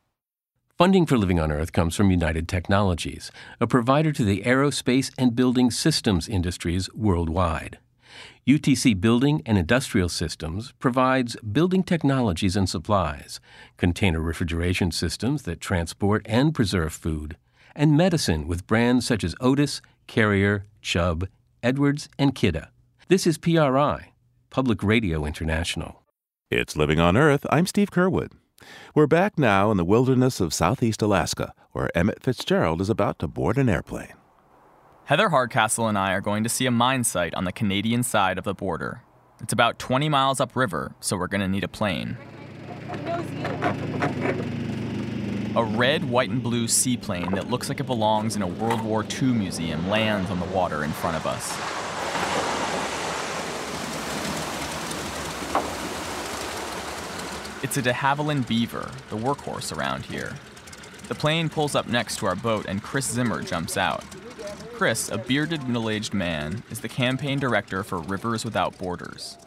[0.78, 5.36] Funding for Living on Earth comes from United Technologies, a provider to the aerospace and
[5.36, 7.78] building systems industries worldwide.
[8.48, 13.42] UTC Building and Industrial Systems provides building technologies and supplies,
[13.76, 17.36] container refrigeration systems that transport and preserve food,
[17.76, 21.28] and medicine with brands such as Otis, Carrier, Chubb,
[21.62, 22.68] Edwards, and Kidde.
[23.08, 24.12] This is PRI,
[24.50, 26.04] Public Radio International.
[26.52, 27.46] It's Living on Earth.
[27.52, 28.32] I'm Steve Curwood.
[28.94, 33.28] We're back now in the wilderness of southeast Alaska, where Emmett Fitzgerald is about to
[33.28, 34.14] board an airplane.
[35.06, 38.38] Heather Hardcastle and I are going to see a mine site on the Canadian side
[38.38, 39.02] of the border.
[39.42, 42.18] It's about 20 miles upriver, so we're going to need a plane.
[45.56, 49.04] A red, white, and blue seaplane that looks like it belongs in a World War
[49.04, 51.50] II museum lands on the water in front of us.
[57.64, 60.36] It's a de Havilland Beaver, the workhorse around here.
[61.08, 64.04] The plane pulls up next to our boat and Chris Zimmer jumps out.
[64.74, 69.38] Chris, a bearded middle aged man, is the campaign director for Rivers Without Borders.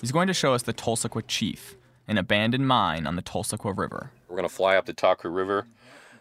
[0.00, 4.12] He's going to show us the Tulsequah Chief, an abandoned mine on the Tulsequah River.
[4.28, 5.66] We're going to fly up the Taku River,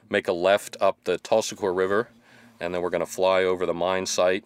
[0.10, 2.10] make a left up the Tulsequah River,
[2.60, 4.46] and then we're going to fly over the mine site.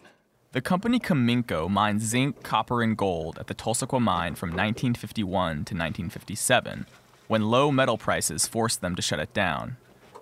[0.54, 5.58] The company Cominco mined zinc, copper, and gold at the Tulsequah mine from 1951 to
[5.58, 6.88] 1957,
[7.28, 9.78] when low metal prices forced them to shut it down.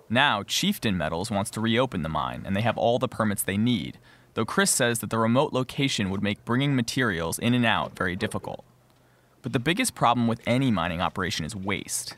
[0.08, 3.56] Now, Chieftain Metals wants to reopen the mine, and they have all the permits they
[3.56, 3.98] need,
[4.34, 8.16] though Chris says that the remote location would make bringing materials in and out very
[8.16, 8.64] difficult.
[9.42, 12.16] But the biggest problem with any mining operation is waste.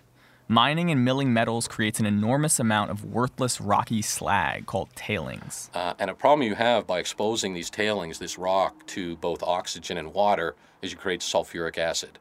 [0.52, 5.70] Mining and milling metals creates an enormous amount of worthless rocky slag called tailings.
[5.72, 9.96] Uh, and a problem you have by exposing these tailings, this rock, to both oxygen
[9.96, 12.18] and water is you create sulfuric acid.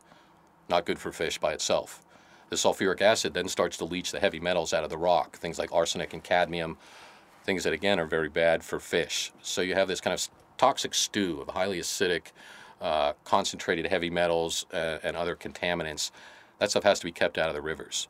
[0.70, 2.06] Not good for fish by itself.
[2.48, 5.60] The sulfuric acid then starts to leach the heavy metals out of the rock, things
[5.60, 6.78] like arsenic and cadmium,
[7.44, 9.34] things that again are very bad for fish.
[9.42, 12.28] So you have this kind of toxic stew of highly acidic,
[12.80, 16.12] uh, concentrated heavy metals uh, and other contaminants.
[16.60, 18.08] That stuff has to be kept out of the rivers.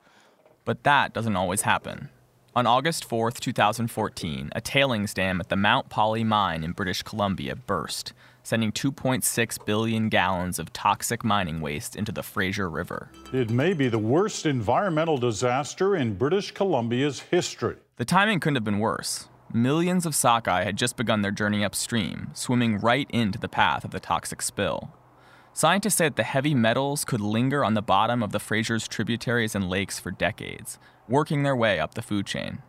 [0.65, 2.09] But that doesn't always happen.
[2.53, 7.55] On August 4, 2014, a tailings dam at the Mount Polley mine in British Columbia
[7.55, 8.11] burst,
[8.43, 13.09] sending 2.6 billion gallons of toxic mining waste into the Fraser River.
[13.31, 17.77] It may be the worst environmental disaster in British Columbia's history.
[17.95, 19.29] The timing couldn't have been worse.
[19.53, 23.91] Millions of sockeye had just begun their journey upstream, swimming right into the path of
[23.91, 24.91] the toxic spill.
[25.53, 29.69] Scientists that the heavy metals could linger on the bottom of the Fraser's tributaries and
[29.69, 30.79] lakes for decades,
[31.09, 32.59] working their way up the food chain.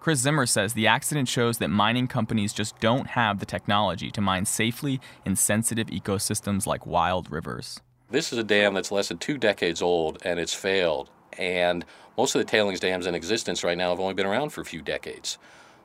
[0.00, 4.20] Chris Zimmer says the accident shows that mining companies just don't have the technology to
[4.20, 7.80] mine safely in sensitive ecosystems like wild rivers.
[8.10, 11.10] This is a dam that's less than two decades old and it's failed.
[11.38, 11.84] And
[12.16, 14.64] most of the tailings dams in existence right now have only been around for a
[14.64, 15.38] few decades.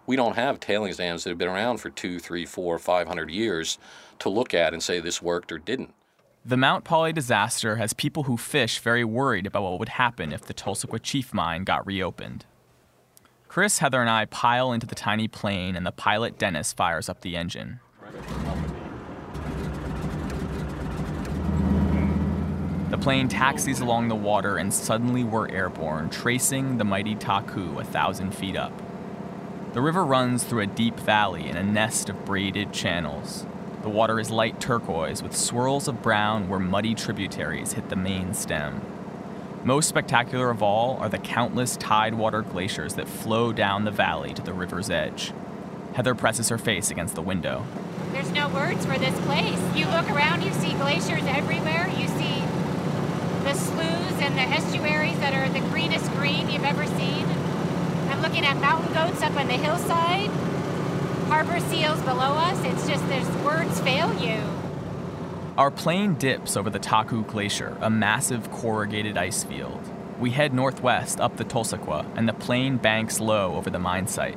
[0.08, 3.30] We don't have tailings dams that have been around for two, three, four, five hundred
[3.30, 3.78] years
[4.20, 5.94] to look at and say this worked or didn't.
[6.46, 10.42] The Mount Polley disaster has people who fish very worried about what would happen if
[10.42, 12.46] the Tulsequah Chief mine got reopened.
[13.48, 17.22] Chris, Heather, and I pile into the tiny plane, and the pilot Dennis fires up
[17.22, 17.80] the engine.
[22.90, 27.86] The plane taxis along the water, and suddenly we're airborne, tracing the mighty Taku a
[27.86, 28.74] thousand feet up.
[29.72, 33.46] The river runs through a deep valley in a nest of braided channels.
[33.84, 38.34] The water is light turquoise with swirls of brown where muddy tributaries hit the main
[38.34, 38.82] stem.
[39.66, 44.42] Most spectacular of all are the countless tidewater glaciers that flow down the valley to
[44.42, 45.34] the river's edge.
[45.96, 47.66] Heather presses her face against the window.
[48.14, 49.60] There's no words for this place.
[49.76, 51.90] You look around, you see glaciers everywhere.
[51.98, 52.40] You see
[53.44, 57.26] the sloughs and the estuaries that are the greenest green you've ever seen.
[58.10, 60.32] I'm looking at mountain goats up on the hillside,
[61.34, 62.64] harbor seals below us.
[62.64, 64.40] It's just, there's words fail you.
[65.58, 69.82] Our plane dips over the Taku Glacier, a massive corrugated ice field.
[70.20, 74.36] We head northwest up the Tulsequah, and the plane banks low over the mine site.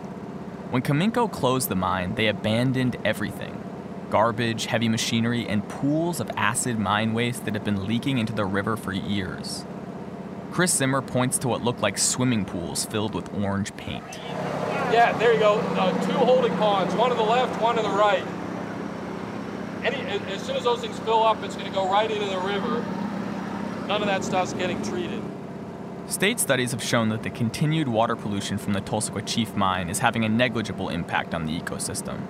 [0.71, 3.63] When Cominco closed the mine, they abandoned everything
[4.09, 8.47] garbage, heavy machinery, and pools of acid mine waste that have been leaking into the
[8.47, 9.67] river for years.
[10.51, 14.19] Chris Zimmer points to what looked like swimming pools filled with orange paint.
[14.97, 15.59] Yeah, there you go.
[15.77, 18.25] Uh, two holding ponds, one to the left, one to the right
[19.87, 19.99] any,
[20.33, 22.85] as soon as those things fill up, it's going to go right into the river.
[23.87, 25.23] None of that stuff's getting treated.
[26.09, 30.01] State studies have shown that the continued water pollution from the Tulsequah Chief mine is
[30.01, 32.21] having a negligible impact on the ecosystem.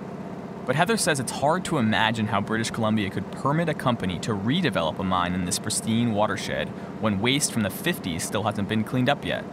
[0.65, 4.31] But Heather says it's hard to imagine how British Columbia could permit a company to
[4.31, 6.67] redevelop a mine in this pristine watershed
[6.99, 9.45] when waste from the 50s still hasn't been cleaned up yet.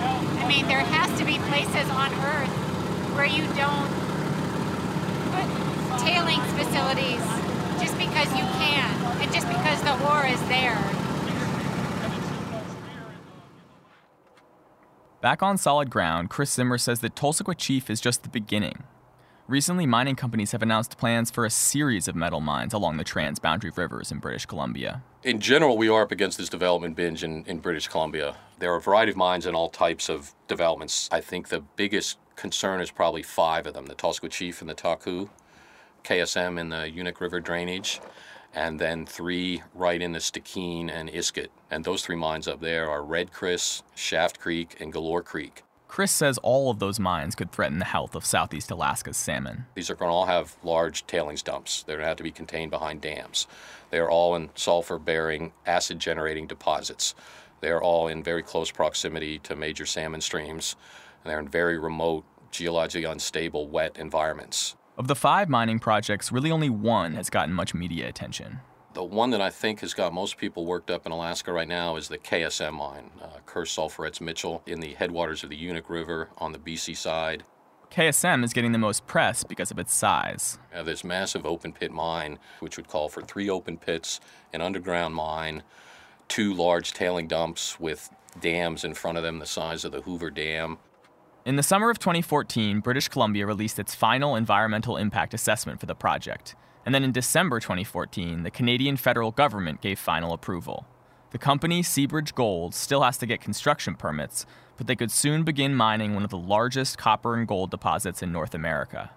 [0.00, 2.50] I mean, there has to be places on Earth
[3.14, 3.90] where you don't
[5.32, 5.46] put
[6.00, 7.22] tailings facilities
[7.80, 8.90] just because you can
[9.20, 10.78] and just because the ore is there.
[15.20, 18.84] Back on solid ground, Chris Zimmer says that Tulsequah Chief is just the beginning.
[19.50, 23.76] Recently, mining companies have announced plans for a series of metal mines along the transboundary
[23.76, 25.02] rivers in British Columbia.
[25.24, 28.36] In general, we are up against this development binge in, in British Columbia.
[28.60, 31.08] There are a variety of mines and all types of developments.
[31.10, 34.74] I think the biggest concern is probably five of them the Tulsequah Chief and the
[34.74, 35.30] Taku.
[36.04, 38.00] KSM in the Unuk River drainage,
[38.54, 41.48] and then three right in the Stikine and Iskut.
[41.72, 45.64] And those three mines up there are Red Chris, Shaft Creek, and Galore Creek.
[45.90, 49.66] Chris says all of those mines could threaten the health of southeast Alaska's salmon.
[49.74, 51.82] These are going to all have large tailings dumps.
[51.82, 53.48] They're going to have to be contained behind dams.
[53.90, 57.16] They are all in sulfur bearing, acid generating deposits.
[57.60, 60.76] They are all in very close proximity to major salmon streams,
[61.24, 64.76] and they're in very remote, geologically unstable, wet environments.
[64.96, 68.60] Of the five mining projects, really only one has gotten much media attention.
[68.92, 71.94] The one that I think has got most people worked up in Alaska right now
[71.94, 76.28] is the KSM mine, uh, Kerr Sulphurets Mitchell, in the headwaters of the Unuk River
[76.38, 77.44] on the BC side.
[77.92, 80.58] KSM is getting the most press because of its size.
[80.74, 84.20] Uh, this massive open pit mine, which would call for three open pits,
[84.52, 85.62] an underground mine,
[86.26, 88.10] two large tailing dumps with
[88.40, 90.78] dams in front of them the size of the Hoover Dam,
[91.46, 95.94] in the summer of 2014, British Columbia released its final environmental impact assessment for the
[95.94, 96.54] project.
[96.84, 100.86] And then in December 2014, the Canadian federal government gave final approval.
[101.30, 105.74] The company, Seabridge Gold, still has to get construction permits, but they could soon begin
[105.74, 109.10] mining one of the largest copper and gold deposits in North America.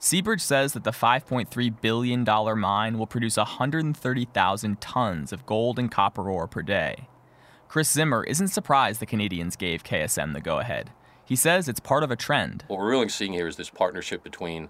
[0.00, 2.24] Seabridge says that the $5.3 billion
[2.58, 7.08] mine will produce 130,000 tons of gold and copper ore per day.
[7.68, 10.90] Chris Zimmer isn't surprised the Canadians gave KSM the go ahead.
[11.24, 12.64] He says it's part of a trend.
[12.66, 14.68] What we're really seeing here is this partnership between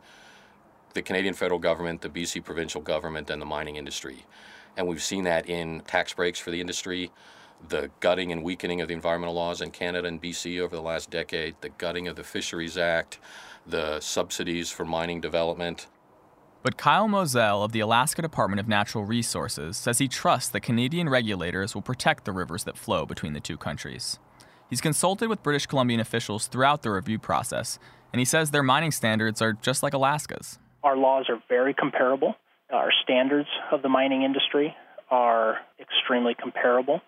[0.95, 4.25] the Canadian federal government, the BC provincial government, and the mining industry.
[4.77, 7.11] And we've seen that in tax breaks for the industry,
[7.69, 11.11] the gutting and weakening of the environmental laws in Canada and BC over the last
[11.11, 13.19] decade, the gutting of the Fisheries Act,
[13.67, 15.87] the subsidies for mining development.
[16.63, 21.09] But Kyle Moselle of the Alaska Department of Natural Resources says he trusts that Canadian
[21.09, 24.19] regulators will protect the rivers that flow between the two countries.
[24.71, 27.79] He's consulted with British Columbian officials throughout the review process,
[28.13, 30.59] and he says their mining standards are just like Alaska's.
[30.85, 32.35] Our laws are very comparable.
[32.73, 34.77] Uh, our standards of the mining industry
[35.11, 37.01] are extremely comparable.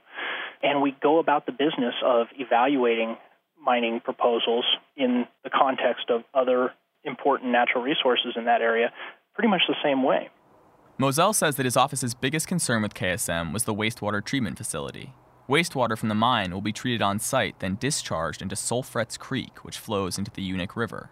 [0.62, 3.16] And we go about the business of evaluating
[3.62, 4.64] mining proposals
[4.97, 6.72] in the context of other
[7.05, 8.93] important natural resources in that area
[9.35, 10.31] pretty much the same way.
[10.99, 15.12] Moselle says that his office's biggest concern with KSM was the wastewater treatment facility.
[15.47, 19.79] Wastewater from the mine will be treated on site, then discharged into Sulphurets Creek, which
[19.79, 21.11] flows into the Unuk River.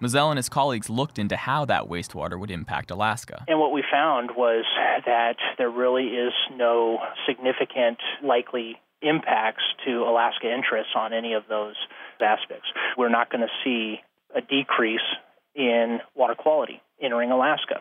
[0.00, 3.44] Moselle and his colleagues looked into how that wastewater would impact Alaska.
[3.48, 4.64] And what we found was
[5.04, 11.74] that there really is no significant likely impacts to Alaska interests on any of those
[12.20, 12.66] aspects.
[12.96, 14.00] We're not going to see
[14.34, 15.00] a decrease
[15.54, 17.80] in water quality entering Alaska.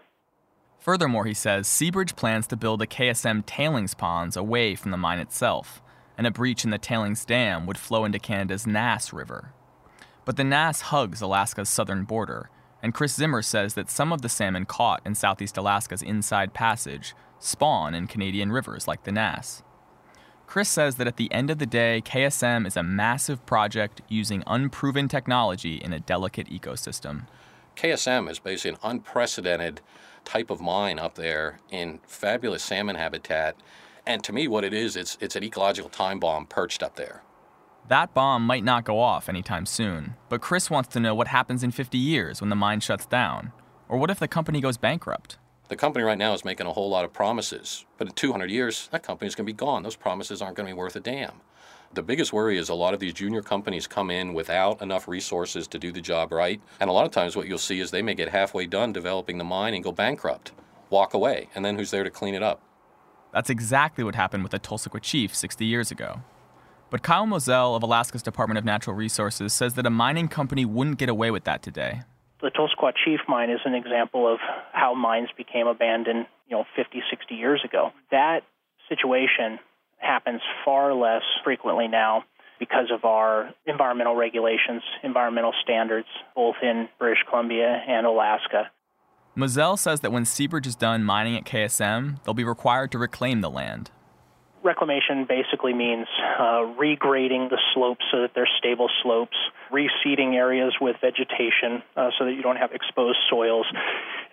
[0.80, 5.20] Furthermore, he says Seabridge plans to build a KSM tailings ponds away from the mine
[5.20, 5.82] itself,
[6.18, 9.54] and a breach in the tailings dam would flow into Canada's Nass River.
[10.28, 12.50] But the Nass hugs Alaska's southern border,
[12.84, 17.16] and Chris Zimmer says that some of the salmon caught in southeast Alaska's Inside Passage
[17.40, 19.64] spawn in Canadian rivers like the Nass.
[20.46, 24.44] Chris says that at the end of the day, KSM is a massive project using
[24.46, 27.26] unproven technology in a delicate ecosystem.
[27.78, 29.80] KSM is basically an unprecedented
[30.26, 33.56] type of mine up there in fabulous salmon habitat.
[34.06, 37.24] And to me, what it is, it's, it's an ecological time bomb perched up there.
[37.90, 41.64] That bomb might not go off anytime soon, but Chris wants to know what happens
[41.64, 43.54] in 50 years when the mine shuts down.
[43.88, 45.38] Or what if the company goes bankrupt?
[45.70, 48.90] The company right now is making a whole lot of promises, but in 200 years,
[48.92, 49.84] that company's going to be gone.
[49.84, 51.40] Those promises aren't going to be worth a damn.
[51.94, 55.66] The biggest worry is a lot of these junior companies come in without enough resources
[55.70, 56.60] to do the job right.
[56.82, 59.38] And a lot of times, what you'll see is they may get halfway done developing
[59.38, 60.52] the mine and go bankrupt,
[60.90, 62.62] walk away, and then who's there to clean it up?
[63.32, 66.22] That's exactly what happened with the Tulsequah Chief 60 years ago.
[66.90, 70.98] But Kyle Moselle of Alaska's Department of Natural Resources says that a mining company wouldn't
[70.98, 72.02] get away with that today.
[72.42, 74.40] The Tulsequah Chief mine is an example of
[74.72, 77.92] how mines became abandoned, you know, 50, 60 years ago.
[78.12, 78.42] That
[78.88, 79.60] situation
[79.98, 82.24] happens far less frequently now
[82.60, 88.72] because of our environmental regulations, environmental standards, both in British Columbia and Alaska.
[89.36, 93.42] Moselle says that when Seabridge is done mining at KSM, they'll be required to reclaim
[93.42, 93.92] the land.
[94.68, 96.08] Reclamation basically means
[96.38, 99.38] uh, regrading the slopes so that they're stable slopes,
[99.72, 103.66] reseeding areas with vegetation uh, so that you don't have exposed soils,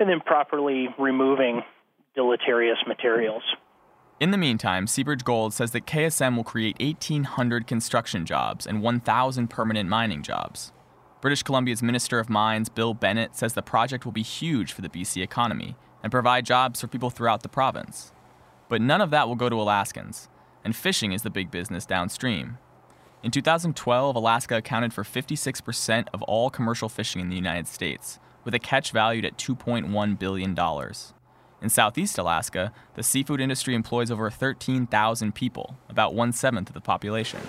[0.01, 1.63] and then properly removing
[2.17, 3.45] deleterious materials.
[4.19, 9.49] In the meantime, Seabridge Gold says that KSM will create 1,800 construction jobs and 1,000
[9.49, 10.73] permanent mining jobs.
[11.21, 14.89] British Columbia's Minister of Mines, Bill Bennett, says the project will be huge for the
[14.89, 18.11] BC economy and provide jobs for people throughout the province.
[18.69, 20.29] But none of that will go to Alaskans,
[20.65, 22.59] and fishing is the big business downstream.
[23.23, 28.55] In 2012, Alaska accounted for 56% of all commercial fishing in the United States, with
[28.55, 30.57] a catch valued at $2.1 billion.
[31.63, 36.81] In southeast Alaska, the seafood industry employs over 13,000 people, about one seventh of the
[36.81, 37.41] population.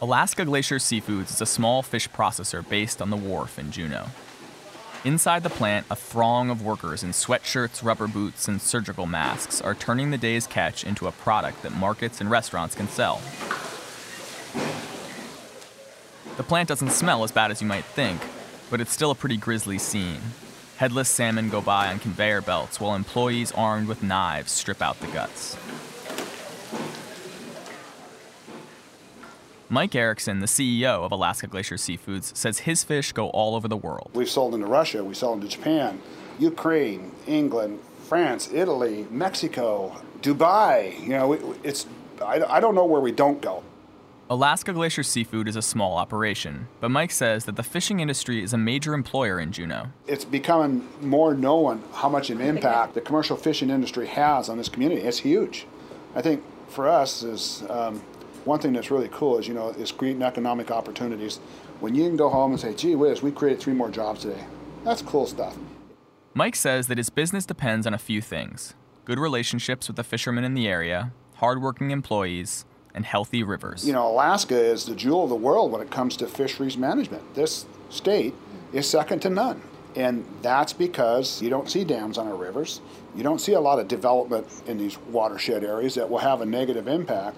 [0.00, 4.06] Alaska Glacier Seafoods is a small fish processor based on the wharf in Juneau.
[5.04, 9.74] Inside the plant, a throng of workers in sweatshirts, rubber boots, and surgical masks are
[9.74, 13.20] turning the day's catch into a product that markets and restaurants can sell.
[16.38, 18.18] The plant doesn't smell as bad as you might think,
[18.70, 20.22] but it's still a pretty grisly scene.
[20.78, 25.06] Headless salmon go by on conveyor belts while employees armed with knives strip out the
[25.08, 25.54] guts.
[29.74, 33.76] Mike Erickson, the CEO of Alaska Glacier Seafoods, says his fish go all over the
[33.76, 34.08] world.
[34.14, 36.00] We've sold into Russia, we sell into Japan,
[36.38, 40.96] Ukraine, England, France, Italy, Mexico, Dubai.
[41.00, 41.86] You know, it's
[42.22, 43.64] I, I don't know where we don't go.
[44.30, 48.52] Alaska Glacier Seafood is a small operation, but Mike says that the fishing industry is
[48.52, 49.88] a major employer in Juneau.
[50.06, 54.68] It's becoming more known how much an impact the commercial fishing industry has on this
[54.68, 55.00] community.
[55.00, 55.66] It's huge.
[56.14, 58.00] I think for us is um,
[58.44, 61.38] one thing that's really cool is you know is creating economic opportunities.
[61.80, 64.44] When you can go home and say, "Gee whiz, we created three more jobs today,"
[64.84, 65.56] that's cool stuff.
[66.34, 68.74] Mike says that his business depends on a few things:
[69.04, 72.64] good relationships with the fishermen in the area, hardworking employees
[72.94, 73.86] and healthy rivers.
[73.86, 77.34] You know, Alaska is the jewel of the world when it comes to fisheries management.
[77.34, 78.34] This state
[78.72, 79.60] is second to none.
[79.96, 82.80] And that's because you don't see dams on our rivers.
[83.14, 86.46] You don't see a lot of development in these watershed areas that will have a
[86.46, 87.36] negative impact.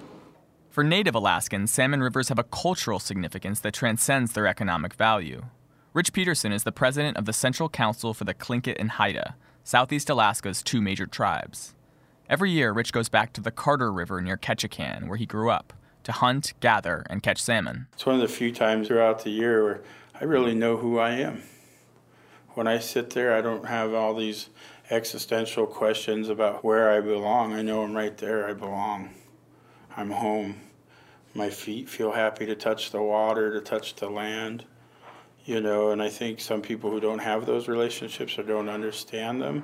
[0.77, 5.45] For native Alaskans, salmon rivers have a cultural significance that transcends their economic value.
[5.91, 10.07] Rich Peterson is the president of the Central Council for the Tlingit and Haida, Southeast
[10.07, 11.73] Alaska's two major tribes.
[12.29, 15.73] Every year, Rich goes back to the Carter River near Ketchikan, where he grew up,
[16.03, 17.87] to hunt, gather, and catch salmon.
[17.93, 19.81] It's one of the few times throughout the year where
[20.21, 21.41] I really know who I am.
[22.49, 24.49] When I sit there, I don't have all these
[24.91, 27.53] existential questions about where I belong.
[27.53, 28.47] I know I'm right there.
[28.47, 29.09] I belong.
[29.95, 30.61] I'm home.
[31.33, 34.65] My feet feel happy to touch the water, to touch the land.
[35.45, 39.41] You know, and I think some people who don't have those relationships or don't understand
[39.41, 39.63] them,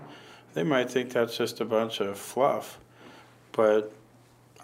[0.53, 2.79] they might think that's just a bunch of fluff.
[3.51, 3.91] But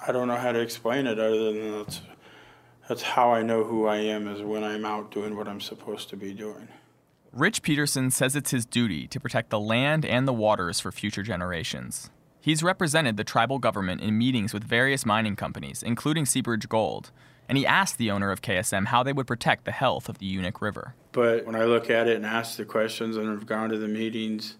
[0.05, 2.01] I don't know how to explain it other than that's,
[2.87, 6.09] that's how I know who I am is when I'm out doing what I'm supposed
[6.09, 6.69] to be doing.
[7.31, 11.21] Rich Peterson says it's his duty to protect the land and the waters for future
[11.21, 12.09] generations.
[12.41, 17.11] He's represented the tribal government in meetings with various mining companies, including Seabridge Gold,
[17.47, 20.37] and he asked the owner of KSM how they would protect the health of the
[20.37, 20.95] Unuk River.
[21.11, 23.87] But when I look at it and ask the questions and have gone to the
[23.87, 24.55] meetings,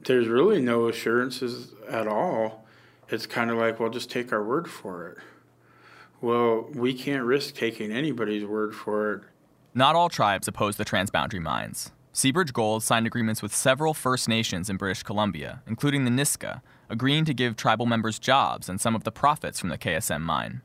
[0.00, 2.66] there's really no assurances at all.
[3.08, 5.18] It's kind of like, well, just take our word for it.
[6.20, 9.22] Well, we can't risk taking anybody's word for it
[9.78, 11.92] not all tribes oppose the transboundary mines.
[12.18, 17.24] Seabridge Gold signed agreements with several First Nations in British Columbia, including the Nisga'a, agreeing
[17.24, 20.62] to give tribal members jobs and some of the profits from the KSM mine.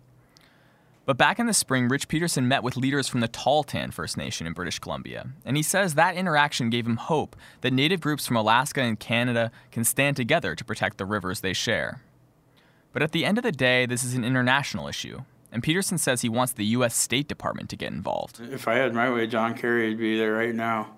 [1.06, 4.48] But back in the spring, Rich Peterson met with leaders from the Tahltan First Nation
[4.48, 8.38] in British Columbia, and he says that interaction gave him hope that Native groups from
[8.38, 12.02] Alaska and Canada can stand together to protect the rivers they share.
[12.94, 16.22] But at the end of the day, this is an international issue, and Peterson says
[16.22, 16.96] he wants the U.S.
[16.96, 18.40] State Department to get involved.
[18.40, 20.96] If I had my way, John Kerry would be there right now.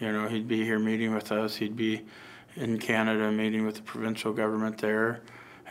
[0.00, 1.56] You know, he'd be here meeting with us.
[1.56, 2.04] He'd be
[2.56, 5.20] in Canada meeting with the provincial government there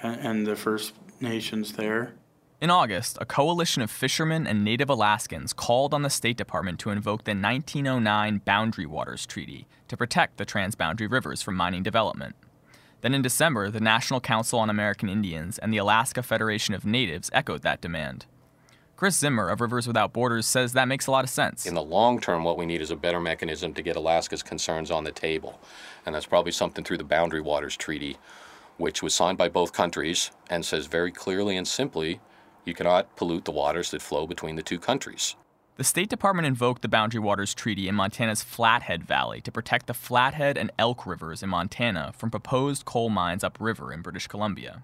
[0.01, 2.13] and, and the First Nations there.
[2.59, 6.89] In August, a coalition of fishermen and Native Alaskans called on the State Department to
[6.89, 12.35] invoke the 1909 Boundary Waters Treaty to protect the transboundary rivers from mining development.
[13.01, 17.29] Then in December, the National Council on American Indians and the Alaska Federation of Natives
[17.31, 18.25] echoed that demand.
[18.97, 21.67] Chris Zimmer of Rivers Without Borders says that makes a lot of sense.
[21.67, 24.89] In the long term, what we need is a better mechanism to get Alaska's concerns
[24.89, 25.61] on the table.
[26.07, 28.17] And that's probably something through the Boundary Waters Treaty,
[28.77, 32.19] which was signed by both countries and says very clearly and simply
[32.65, 35.35] you cannot pollute the waters that flow between the two countries.
[35.75, 39.93] The State Department invoked the Boundary Waters Treaty in Montana's Flathead Valley to protect the
[39.93, 44.81] Flathead and Elk rivers in Montana from proposed coal mines upriver in British Columbia.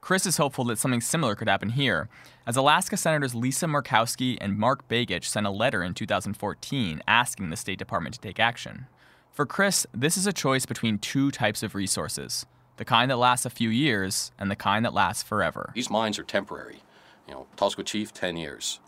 [0.00, 2.08] Chris is hopeful that something similar could happen here,
[2.46, 7.56] as Alaska Senators Lisa Murkowski and Mark Begich sent a letter in 2014 asking the
[7.56, 8.86] State Department to take action.
[9.32, 13.46] For Chris, this is a choice between two types of resources the kind that lasts
[13.46, 15.72] a few years and the kind that lasts forever.
[15.74, 16.82] These mines are temporary.
[17.26, 18.80] You know, Tulsequah Chief, 10 years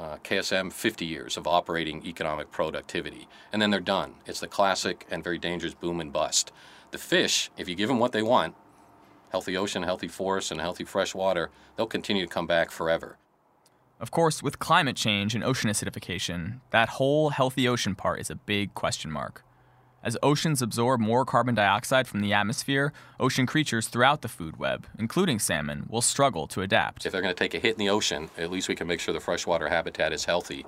[0.00, 4.14] uh, KSM 50 years of operating economic productivity, and then they're done.
[4.26, 6.52] It's the classic and very dangerous boom and bust.
[6.90, 8.54] The fish, if you give them what they want,
[9.30, 13.16] healthy ocean, healthy forests, and healthy fresh water, they'll continue to come back forever.
[13.98, 18.34] Of course, with climate change and ocean acidification, that whole healthy ocean part is a
[18.34, 19.44] big question mark.
[20.02, 24.86] As oceans absorb more carbon dioxide from the atmosphere, ocean creatures throughout the food web,
[24.98, 27.04] including salmon, will struggle to adapt.
[27.04, 29.00] If they're going to take a hit in the ocean, at least we can make
[29.00, 30.64] sure the freshwater habitat is healthy.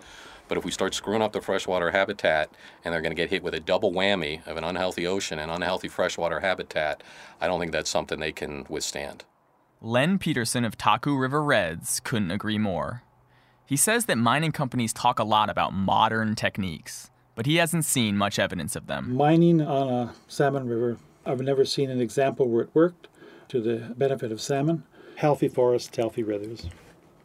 [0.52, 2.50] But if we start screwing up the freshwater habitat
[2.84, 5.50] and they're going to get hit with a double whammy of an unhealthy ocean and
[5.50, 7.02] unhealthy freshwater habitat,
[7.40, 9.24] I don't think that's something they can withstand.
[9.80, 13.02] Len Peterson of Taku River Reds couldn't agree more.
[13.64, 18.18] He says that mining companies talk a lot about modern techniques, but he hasn't seen
[18.18, 19.16] much evidence of them.
[19.16, 23.08] Mining on a salmon river, I've never seen an example where it worked
[23.48, 24.84] to the benefit of salmon.
[25.16, 26.68] Healthy forests, healthy rivers,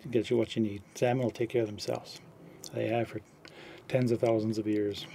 [0.10, 0.82] get you what you need.
[0.96, 2.22] Salmon will take care of themselves.
[2.74, 3.22] They have for
[3.88, 5.06] tens of thousands of years.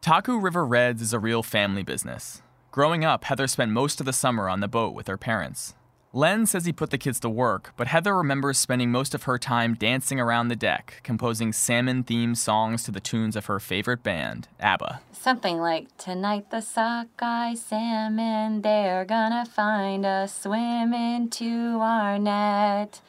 [0.00, 2.42] Taku River Reds is a real family business.
[2.70, 5.74] Growing up, Heather spent most of the summer on the boat with her parents.
[6.14, 9.38] Len says he put the kids to work, but Heather remembers spending most of her
[9.38, 14.02] time dancing around the deck, composing salmon themed songs to the tunes of her favorite
[14.02, 15.00] band, ABBA.
[15.12, 23.00] Something like Tonight the sockeye salmon, they're gonna find us swimming to our net.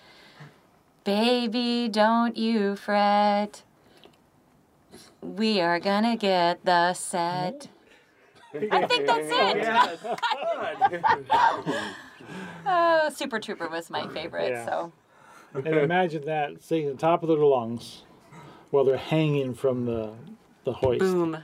[1.03, 3.63] Baby, don't you fret.
[5.21, 7.67] We are gonna get the set.
[8.53, 9.65] I think that's it.
[12.65, 14.51] Uh, Super Trooper was my favorite.
[14.51, 14.65] Yeah.
[14.65, 14.91] So.
[15.53, 18.03] And imagine that singing the top of their lungs
[18.71, 20.13] while they're hanging from the
[20.63, 20.99] the hoist.
[20.99, 21.43] Boom.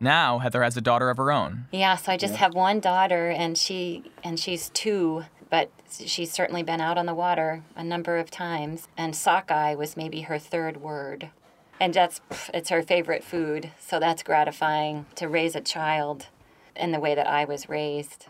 [0.00, 1.66] Now Heather has a daughter of her own.
[1.72, 2.40] Yeah, so I just yeah.
[2.40, 7.14] have one daughter, and she and she's two, but she's certainly been out on the
[7.14, 8.88] water a number of times.
[8.96, 11.30] And sockeye was maybe her third word,
[11.80, 12.20] and that's
[12.52, 13.70] it's her favorite food.
[13.78, 16.26] So that's gratifying to raise a child
[16.76, 18.26] in the way that I was raised.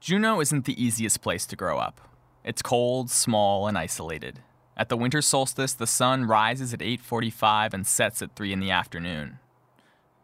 [0.00, 2.00] Juneau isn't the easiest place to grow up.
[2.44, 4.40] It's cold, small, and isolated.
[4.76, 8.70] At the winter solstice, the sun rises at 8:45 and sets at 3 in the
[8.70, 9.40] afternoon.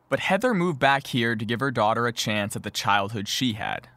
[0.08, 3.54] But Heather moved back here to give her daughter a chance at the childhood she
[3.54, 3.88] had.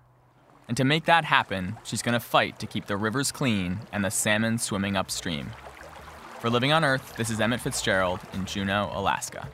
[0.67, 4.03] And to make that happen, she's going to fight to keep the rivers clean and
[4.03, 5.51] the salmon swimming upstream.
[6.39, 9.47] For Living on Earth, this is Emmett Fitzgerald in Juneau, Alaska.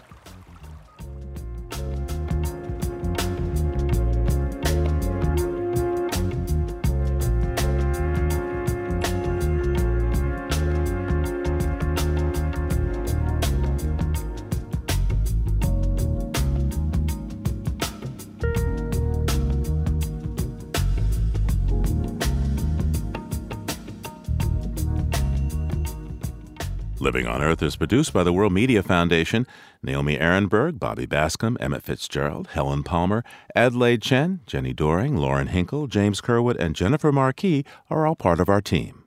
[27.13, 29.45] Living on Earth is produced by the World Media Foundation.
[29.83, 33.23] Naomi Arenberg, Bobby Bascom, Emmett Fitzgerald, Helen Palmer,
[33.55, 38.49] Adelaide Chen, Jenni Doering, Lauren Hinkle, James Curwood, and Jennifer Marquis are all part of
[38.49, 39.03] our team.